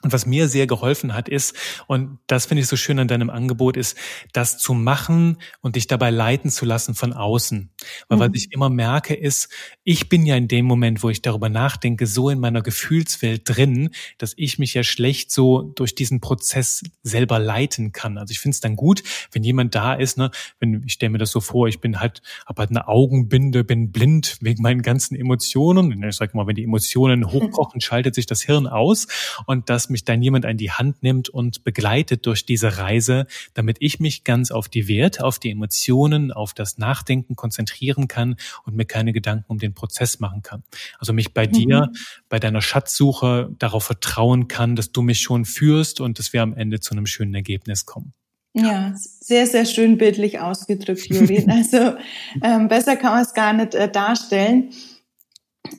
[0.05, 1.55] Und was mir sehr geholfen hat, ist,
[1.87, 3.97] und das finde ich so schön an deinem Angebot, ist,
[4.33, 7.71] das zu machen und dich dabei leiten zu lassen von außen.
[8.07, 8.21] Weil mhm.
[8.21, 9.49] was ich immer merke, ist,
[9.83, 13.89] ich bin ja in dem Moment, wo ich darüber nachdenke, so in meiner Gefühlswelt drin,
[14.19, 18.19] dass ich mich ja schlecht so durch diesen Prozess selber leiten kann.
[18.19, 21.17] Also ich finde es dann gut, wenn jemand da ist, ne, wenn ich stelle mir
[21.17, 25.15] das so vor, ich bin halt, habe halt eine Augenbinde, bin blind wegen meinen ganzen
[25.15, 26.03] Emotionen.
[26.03, 29.07] Ich sage mal, wenn die Emotionen hochkochen, schaltet sich das Hirn aus
[29.47, 33.77] und das mich dann jemand an die Hand nimmt und begleitet durch diese Reise, damit
[33.79, 38.75] ich mich ganz auf die Werte, auf die Emotionen, auf das Nachdenken konzentrieren kann und
[38.75, 40.63] mir keine Gedanken um den Prozess machen kann.
[40.99, 41.51] Also mich bei mhm.
[41.51, 41.91] dir,
[42.27, 46.53] bei deiner Schatzsuche darauf vertrauen kann, dass du mich schon führst und dass wir am
[46.53, 48.13] Ende zu einem schönen Ergebnis kommen.
[48.53, 51.49] Ja, sehr, sehr schön bildlich ausgedrückt, Jurin.
[51.51, 51.97] Also
[52.41, 54.71] ähm, besser kann man es gar nicht äh, darstellen.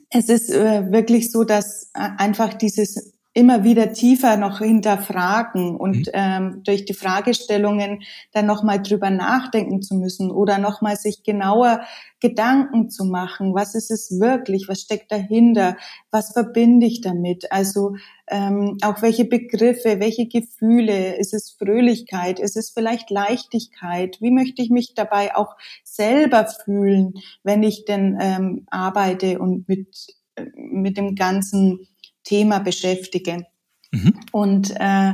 [0.09, 6.07] Es ist äh, wirklich so, dass äh, einfach dieses immer wieder tiefer noch hinterfragen und
[6.07, 6.11] mhm.
[6.13, 11.81] ähm, durch die Fragestellungen dann nochmal drüber nachdenken zu müssen oder nochmal sich genauer
[12.19, 15.77] Gedanken zu machen, was ist es wirklich, was steckt dahinter,
[16.09, 17.51] was verbinde ich damit.
[17.51, 17.95] Also
[18.27, 24.63] ähm, auch welche Begriffe, welche Gefühle, ist es Fröhlichkeit, ist es vielleicht Leichtigkeit, wie möchte
[24.63, 30.97] ich mich dabei auch selber fühlen, wenn ich denn ähm, arbeite und mit, äh, mit
[30.97, 31.87] dem ganzen
[32.27, 33.45] Thema beschäftige.
[33.91, 34.19] Mhm.
[34.31, 35.13] Und äh,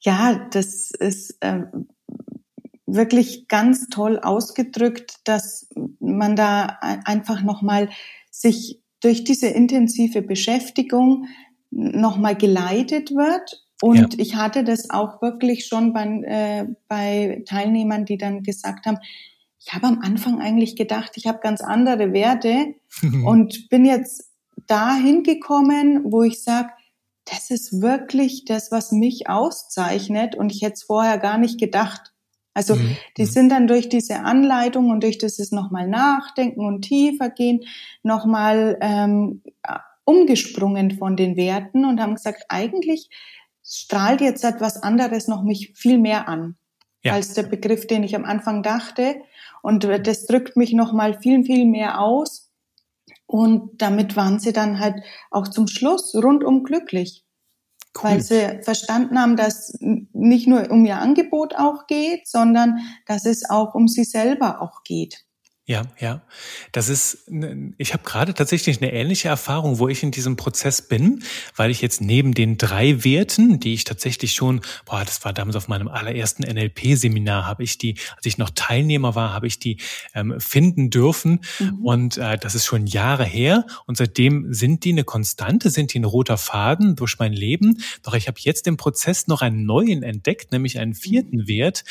[0.00, 1.62] ja, das ist äh,
[2.86, 5.68] wirklich ganz toll ausgedrückt, dass
[6.00, 7.90] man da einfach nochmal
[8.30, 11.26] sich durch diese intensive Beschäftigung
[11.70, 13.62] nochmal geleitet wird.
[13.80, 14.20] Und ja.
[14.20, 18.98] ich hatte das auch wirklich schon bei, äh, bei Teilnehmern, die dann gesagt haben,
[19.60, 22.74] ich habe am Anfang eigentlich gedacht, ich habe ganz andere Werte
[23.24, 24.32] und bin jetzt
[24.66, 26.70] dahin gekommen, wo ich sage,
[27.24, 32.12] das ist wirklich das, was mich auszeichnet und ich hätte es vorher gar nicht gedacht.
[32.54, 32.96] Also mhm.
[33.16, 33.26] die mhm.
[33.26, 37.64] sind dann durch diese Anleitung und durch dieses nochmal nachdenken und tiefer gehen,
[38.02, 39.42] nochmal ähm,
[40.04, 43.10] umgesprungen von den Werten und haben gesagt, eigentlich
[43.62, 46.56] strahlt jetzt etwas anderes noch mich viel mehr an.
[47.04, 47.12] Ja.
[47.12, 49.20] als der Begriff, den ich am Anfang dachte.
[49.62, 52.45] Und das drückt mich nochmal viel, viel mehr aus.
[53.26, 57.24] Und damit waren sie dann halt auch zum Schluss rundum glücklich.
[57.96, 58.10] Cool.
[58.10, 63.48] Weil sie verstanden haben, dass nicht nur um ihr Angebot auch geht, sondern dass es
[63.48, 65.24] auch um sie selber auch geht.
[65.68, 66.22] Ja, ja.
[66.70, 67.28] Das ist,
[67.76, 71.24] ich habe gerade tatsächlich eine ähnliche Erfahrung, wo ich in diesem Prozess bin,
[71.56, 75.56] weil ich jetzt neben den drei Werten, die ich tatsächlich schon, boah, das war damals
[75.56, 79.78] auf meinem allerersten NLP-Seminar, habe ich die, als ich noch Teilnehmer war, habe ich die
[80.14, 81.40] ähm, finden dürfen.
[81.58, 81.84] Mhm.
[81.84, 83.66] Und äh, das ist schon Jahre her.
[83.86, 87.82] Und seitdem sind die eine Konstante, sind die ein roter Faden durch mein Leben.
[88.04, 91.48] Doch ich habe jetzt im Prozess noch einen neuen entdeckt, nämlich einen vierten mhm.
[91.48, 91.84] Wert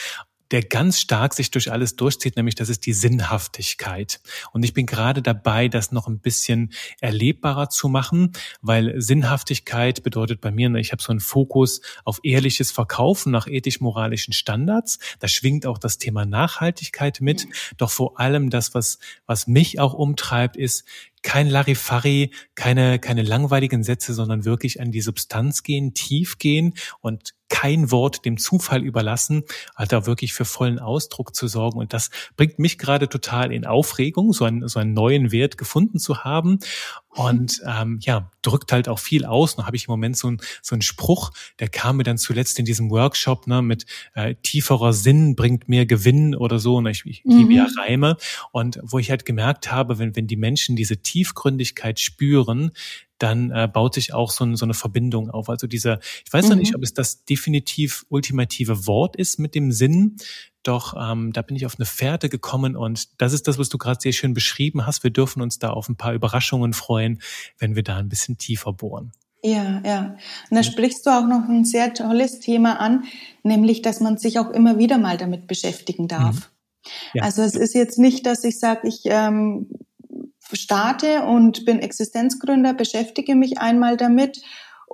[0.52, 4.20] der ganz stark sich durch alles durchzieht, nämlich das ist die Sinnhaftigkeit.
[4.52, 10.42] Und ich bin gerade dabei, das noch ein bisschen erlebbarer zu machen, weil Sinnhaftigkeit bedeutet
[10.42, 15.00] bei mir, ich habe so einen Fokus auf ehrliches Verkaufen nach ethisch-moralischen Standards.
[15.20, 17.48] Da schwingt auch das Thema Nachhaltigkeit mit.
[17.78, 20.86] Doch vor allem das, was, was mich auch umtreibt, ist,
[21.26, 27.34] kein Larifari, keine, keine langweiligen Sätze, sondern wirklich an die Substanz gehen, tief gehen und
[27.50, 29.44] kein Wort dem Zufall überlassen,
[29.76, 31.80] halt da wirklich für vollen Ausdruck zu sorgen.
[31.80, 35.98] Und das bringt mich gerade total in Aufregung, so einen, so einen neuen Wert gefunden
[35.98, 36.60] zu haben.
[37.16, 39.56] Und ähm, ja, drückt halt auch viel aus.
[39.56, 42.60] Da habe ich im Moment so, ein, so einen Spruch, der kam mir dann zuletzt
[42.60, 46.76] in diesem Workshop ne, mit äh, tieferer Sinn bringt mehr Gewinn oder so.
[46.76, 47.38] Und ich, ich mhm.
[47.38, 48.18] liebe ja Reime.
[48.52, 52.72] Und wo ich halt gemerkt habe, wenn, wenn die Menschen diese Tiefgründigkeit spüren,
[53.18, 55.50] dann äh, baut sich auch so, ein, so eine Verbindung auf.
[55.50, 56.62] Also dieser, ich weiß noch mhm.
[56.62, 60.18] nicht, ob es das definitiv ultimative Wort ist mit dem Sinn,
[60.68, 63.78] doch ähm, da bin ich auf eine Fährte gekommen und das ist das, was du
[63.78, 65.04] gerade sehr schön beschrieben hast.
[65.04, 67.22] Wir dürfen uns da auf ein paar Überraschungen freuen,
[67.58, 69.12] wenn wir da ein bisschen tiefer bohren.
[69.44, 70.16] Ja, ja.
[70.50, 73.04] Und da sprichst du auch noch ein sehr tolles Thema an,
[73.44, 76.36] nämlich, dass man sich auch immer wieder mal damit beschäftigen darf.
[76.36, 76.42] Mhm.
[77.14, 77.24] Ja.
[77.24, 79.70] Also es ist jetzt nicht, dass ich sage, ich ähm,
[80.52, 84.42] starte und bin Existenzgründer, beschäftige mich einmal damit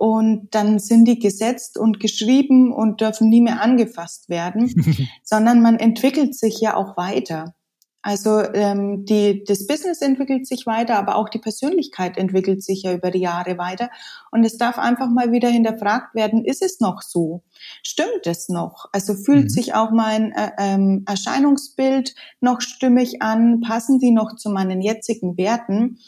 [0.01, 4.73] und dann sind die gesetzt und geschrieben und dürfen nie mehr angefasst werden,
[5.23, 7.53] sondern man entwickelt sich ja auch weiter.
[8.01, 12.95] Also ähm, die, das Business entwickelt sich weiter, aber auch die Persönlichkeit entwickelt sich ja
[12.95, 13.91] über die Jahre weiter.
[14.31, 17.43] Und es darf einfach mal wieder hinterfragt werden, ist es noch so?
[17.83, 18.89] Stimmt es noch?
[18.93, 19.49] Also fühlt mhm.
[19.49, 23.61] sich auch mein äh, ähm, Erscheinungsbild noch stimmig an?
[23.61, 25.99] Passen die noch zu meinen jetzigen Werten?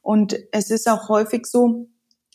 [0.00, 1.90] Und es ist auch häufig so,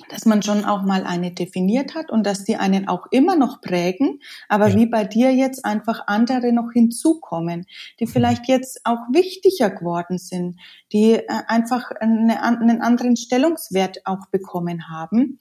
[0.09, 3.61] dass man schon auch mal eine definiert hat und dass die einen auch immer noch
[3.61, 4.75] prägen, aber ja.
[4.75, 7.65] wie bei dir jetzt einfach andere noch hinzukommen,
[7.99, 8.09] die mhm.
[8.09, 10.59] vielleicht jetzt auch wichtiger geworden sind,
[10.91, 15.39] die äh, einfach eine, einen anderen Stellungswert auch bekommen haben.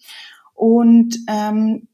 [0.54, 1.88] Und ähm,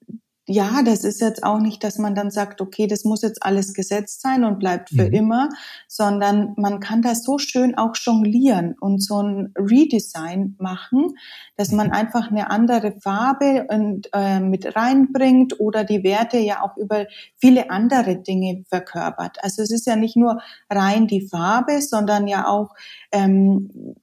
[0.47, 3.75] ja, das ist jetzt auch nicht, dass man dann sagt, okay, das muss jetzt alles
[3.75, 5.13] gesetzt sein und bleibt für mhm.
[5.13, 5.49] immer,
[5.87, 11.15] sondern man kann das so schön auch jonglieren und so ein Redesign machen,
[11.57, 11.93] dass man mhm.
[11.93, 17.71] einfach eine andere Farbe und, äh, mit reinbringt oder die Werte ja auch über viele
[17.71, 19.39] andere Dinge verkörpert.
[19.43, 22.75] Also es ist ja nicht nur rein die Farbe, sondern ja auch
[23.13, 23.95] ähm,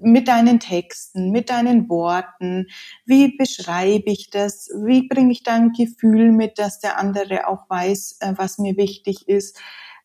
[0.00, 2.66] mit deinen Texten, mit deinen Worten,
[3.06, 7.68] wie beschreibe ich das, wie bringe ich da ein Gefühl mit, dass der andere auch
[7.68, 9.58] weiß, äh, was mir wichtig ist,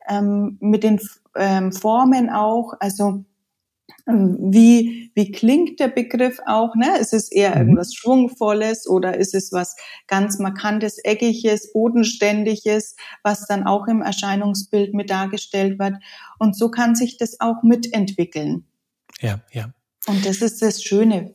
[0.07, 0.99] ähm, mit den
[1.35, 3.23] ähm, Formen auch, also
[4.07, 6.75] ähm, wie, wie klingt der Begriff auch?
[6.75, 6.97] Ne?
[6.99, 7.57] Ist es eher mhm.
[7.57, 9.75] irgendwas Schwungvolles oder ist es was
[10.07, 15.95] ganz Markantes, Eckiges, Bodenständiges, was dann auch im Erscheinungsbild mit dargestellt wird?
[16.39, 18.65] Und so kann sich das auch mitentwickeln
[19.23, 19.73] ja, ja.
[20.05, 21.33] Und das ist das Schöne.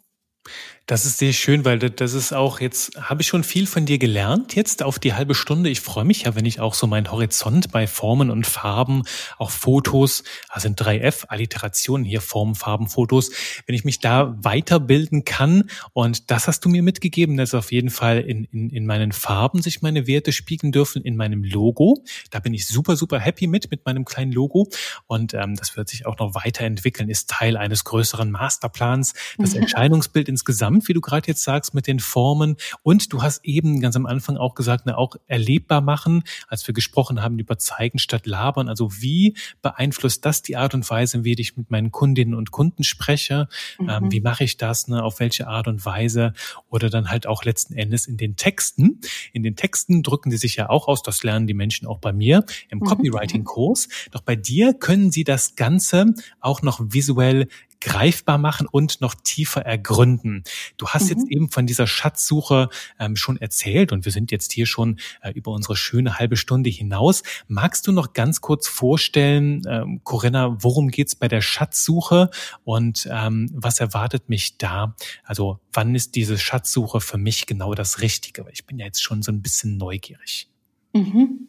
[0.89, 3.99] Das ist sehr schön, weil das ist auch jetzt, habe ich schon viel von dir
[3.99, 5.69] gelernt jetzt auf die halbe Stunde.
[5.69, 9.03] Ich freue mich ja, wenn ich auch so meinen Horizont bei Formen und Farben,
[9.37, 13.31] auch Fotos, also in 3F, Alliterationen hier, Formen, Farben, Fotos,
[13.67, 15.65] wenn ich mich da weiterbilden kann.
[15.93, 19.61] Und das hast du mir mitgegeben, dass auf jeden Fall in, in, in meinen Farben
[19.61, 22.03] sich meine Werte spiegeln dürfen, in meinem Logo.
[22.31, 24.71] Da bin ich super, super happy mit, mit meinem kleinen Logo.
[25.07, 29.13] Und ähm, das wird sich auch noch weiterentwickeln, ist Teil eines größeren Masterplans.
[29.37, 29.65] Das mhm.
[29.65, 32.57] Erscheinungsbild insgesamt spannend, wie du gerade jetzt sagst, mit den Formen.
[32.83, 36.75] Und du hast eben ganz am Anfang auch gesagt, ne, auch erlebbar machen, als wir
[36.75, 38.69] gesprochen haben über zeigen statt labern.
[38.69, 42.85] Also wie beeinflusst das die Art und Weise, wie ich mit meinen Kundinnen und Kunden
[42.85, 43.49] spreche?
[43.79, 43.91] Ähm, mhm.
[43.91, 44.89] Ähm, wie mache ich das?
[44.89, 46.33] Ne, auf welche Art und Weise?
[46.71, 49.01] Oder dann halt auch letzten Endes in den Texten.
[49.33, 51.03] In den Texten drücken die sich ja auch aus.
[51.03, 52.85] Das lernen die Menschen auch bei mir im mhm.
[52.85, 53.89] Copywriting-Kurs.
[54.13, 57.49] Doch bei dir können sie das Ganze auch noch visuell
[57.81, 60.45] greifbar machen und noch tiefer ergründen.
[60.77, 61.09] Du hast mhm.
[61.11, 62.69] jetzt eben von dieser Schatzsuche
[62.99, 66.71] ähm, schon erzählt und wir sind jetzt hier schon äh, über unsere schöne halbe Stunde
[66.71, 67.23] hinaus.
[67.47, 72.31] Magst du noch ganz kurz vorstellen, ähm, Corinna, worum geht's bei der Schatzsuche
[72.65, 74.97] und ähm, was erwartet mich da?
[75.25, 78.45] Also wann ist diese Schatzsuche für mich genau das Richtige?
[78.45, 80.49] Weil ich bin ja jetzt schon so ein bisschen neugierig.
[80.93, 81.49] Mhm.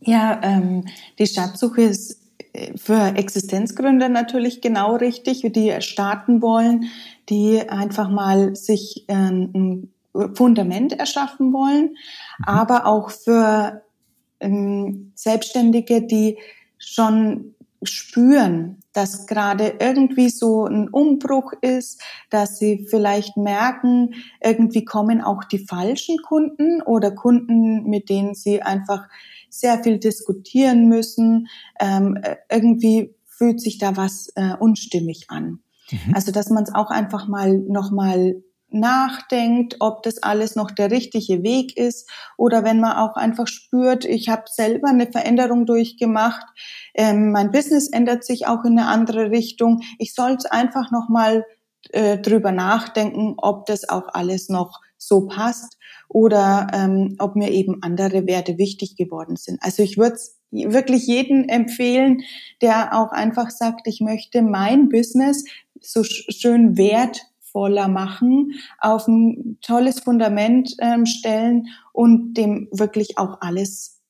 [0.00, 0.84] Ja, ähm,
[1.18, 2.21] die Schatzsuche ist
[2.76, 6.90] für Existenzgründer natürlich genau richtig, die starten wollen,
[7.28, 9.50] die einfach mal sich ähm,
[10.14, 11.96] ein Fundament erschaffen wollen,
[12.38, 12.44] mhm.
[12.44, 13.82] aber auch für
[14.40, 16.38] ähm, Selbstständige, die
[16.78, 22.00] schon spüren, dass gerade irgendwie so ein Umbruch ist,
[22.30, 28.62] dass sie vielleicht merken, irgendwie kommen auch die falschen Kunden oder Kunden, mit denen sie
[28.62, 29.08] einfach
[29.52, 31.48] sehr viel diskutieren müssen.
[31.78, 35.60] Ähm, äh, irgendwie fühlt sich da was äh, unstimmig an.
[35.90, 36.14] Mhm.
[36.14, 41.42] Also dass man es auch einfach mal nochmal nachdenkt, ob das alles noch der richtige
[41.42, 46.46] Weg ist oder wenn man auch einfach spürt, ich habe selber eine Veränderung durchgemacht,
[46.94, 49.82] ähm, mein Business ändert sich auch in eine andere Richtung.
[49.98, 51.44] Ich sollte einfach nochmal
[51.90, 55.76] äh, drüber nachdenken, ob das auch alles noch so passt
[56.08, 59.58] oder ähm, ob mir eben andere Werte wichtig geworden sind.
[59.62, 60.18] Also ich würde
[60.50, 62.22] wirklich jeden empfehlen,
[62.60, 65.44] der auch einfach sagt, ich möchte mein Business
[65.80, 74.00] so schön wertvoller machen, auf ein tolles Fundament ähm, stellen und dem wirklich auch alles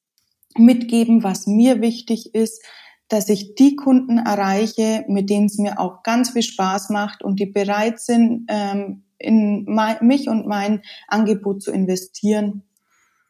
[0.57, 2.63] mitgeben, was mir wichtig ist,
[3.09, 7.41] dass ich die Kunden erreiche, mit denen es mir auch ganz viel Spaß macht und
[7.41, 9.65] die bereit sind, ähm, in
[10.01, 12.63] mich und mein Angebot zu investieren.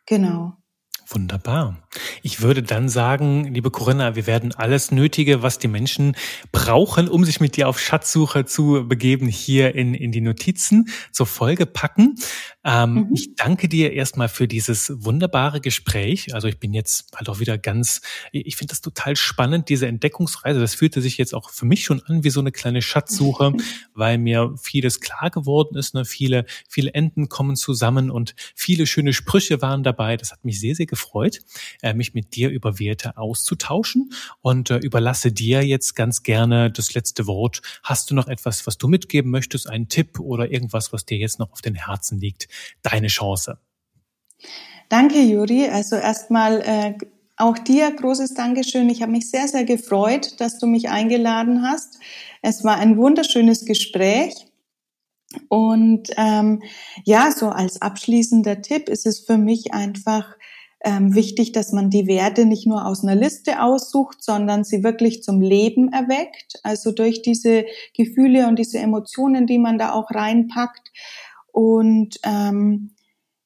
[0.06, 0.54] Genau.
[1.06, 1.81] Wunderbar.
[2.22, 6.16] Ich würde dann sagen, liebe Corinna, wir werden alles Nötige, was die Menschen
[6.50, 11.26] brauchen, um sich mit dir auf Schatzsuche zu begeben, hier in, in die Notizen zur
[11.26, 12.16] Folge packen.
[12.64, 13.08] Ähm, mhm.
[13.14, 16.32] Ich danke dir erstmal für dieses wunderbare Gespräch.
[16.34, 20.60] Also ich bin jetzt halt auch wieder ganz, ich finde das total spannend, diese Entdeckungsreise.
[20.60, 23.52] Das fühlte sich jetzt auch für mich schon an wie so eine kleine Schatzsuche,
[23.94, 25.94] weil mir vieles klar geworden ist.
[25.94, 26.04] Ne?
[26.04, 30.16] Viele, viele Enden kommen zusammen und viele schöne Sprüche waren dabei.
[30.16, 31.40] Das hat mich sehr, sehr gefreut,
[31.82, 36.94] äh, mich mit dir über Werte auszutauschen und äh, überlasse dir jetzt ganz gerne das
[36.94, 37.60] letzte Wort.
[37.82, 41.38] Hast du noch etwas, was du mitgeben möchtest, einen Tipp oder irgendwas, was dir jetzt
[41.38, 42.48] noch auf den Herzen liegt?
[42.82, 43.58] Deine Chance.
[44.88, 45.68] Danke, Juri.
[45.68, 46.94] Also erstmal äh,
[47.36, 48.88] auch dir großes Dankeschön.
[48.90, 51.98] Ich habe mich sehr, sehr gefreut, dass du mich eingeladen hast.
[52.42, 54.46] Es war ein wunderschönes Gespräch.
[55.48, 56.62] Und ähm,
[57.04, 60.36] ja, so als abschließender Tipp ist es für mich einfach
[60.84, 65.22] ähm, wichtig, dass man die Werte nicht nur aus einer Liste aussucht, sondern sie wirklich
[65.22, 66.60] zum Leben erweckt.
[66.62, 67.64] Also durch diese
[67.96, 70.90] Gefühle und diese Emotionen, die man da auch reinpackt.
[71.52, 72.94] Und ähm,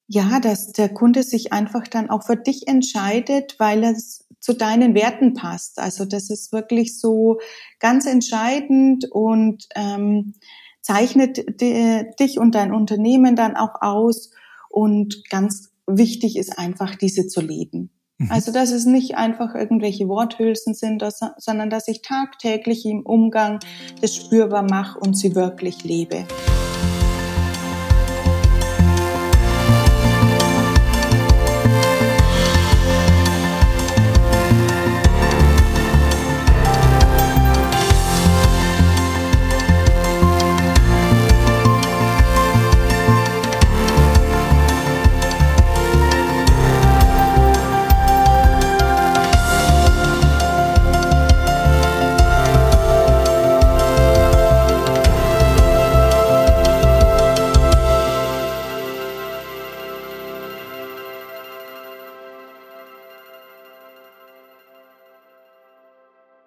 [0.09, 4.95] ja, dass der Kunde sich einfach dann auch für dich entscheidet, weil es zu deinen
[4.95, 5.79] Werten passt.
[5.79, 7.39] Also das ist wirklich so
[7.81, 10.35] ganz entscheidend und ähm,
[10.81, 14.31] zeichnet die, dich und dein Unternehmen dann auch aus.
[14.69, 17.91] Und ganz wichtig ist einfach, diese zu leben.
[18.19, 18.31] Mhm.
[18.31, 21.03] Also, dass es nicht einfach irgendwelche Worthülsen sind,
[21.39, 23.61] sondern dass ich tagtäglich im Umgang
[24.01, 26.27] das spürbar mache und sie wirklich lebe.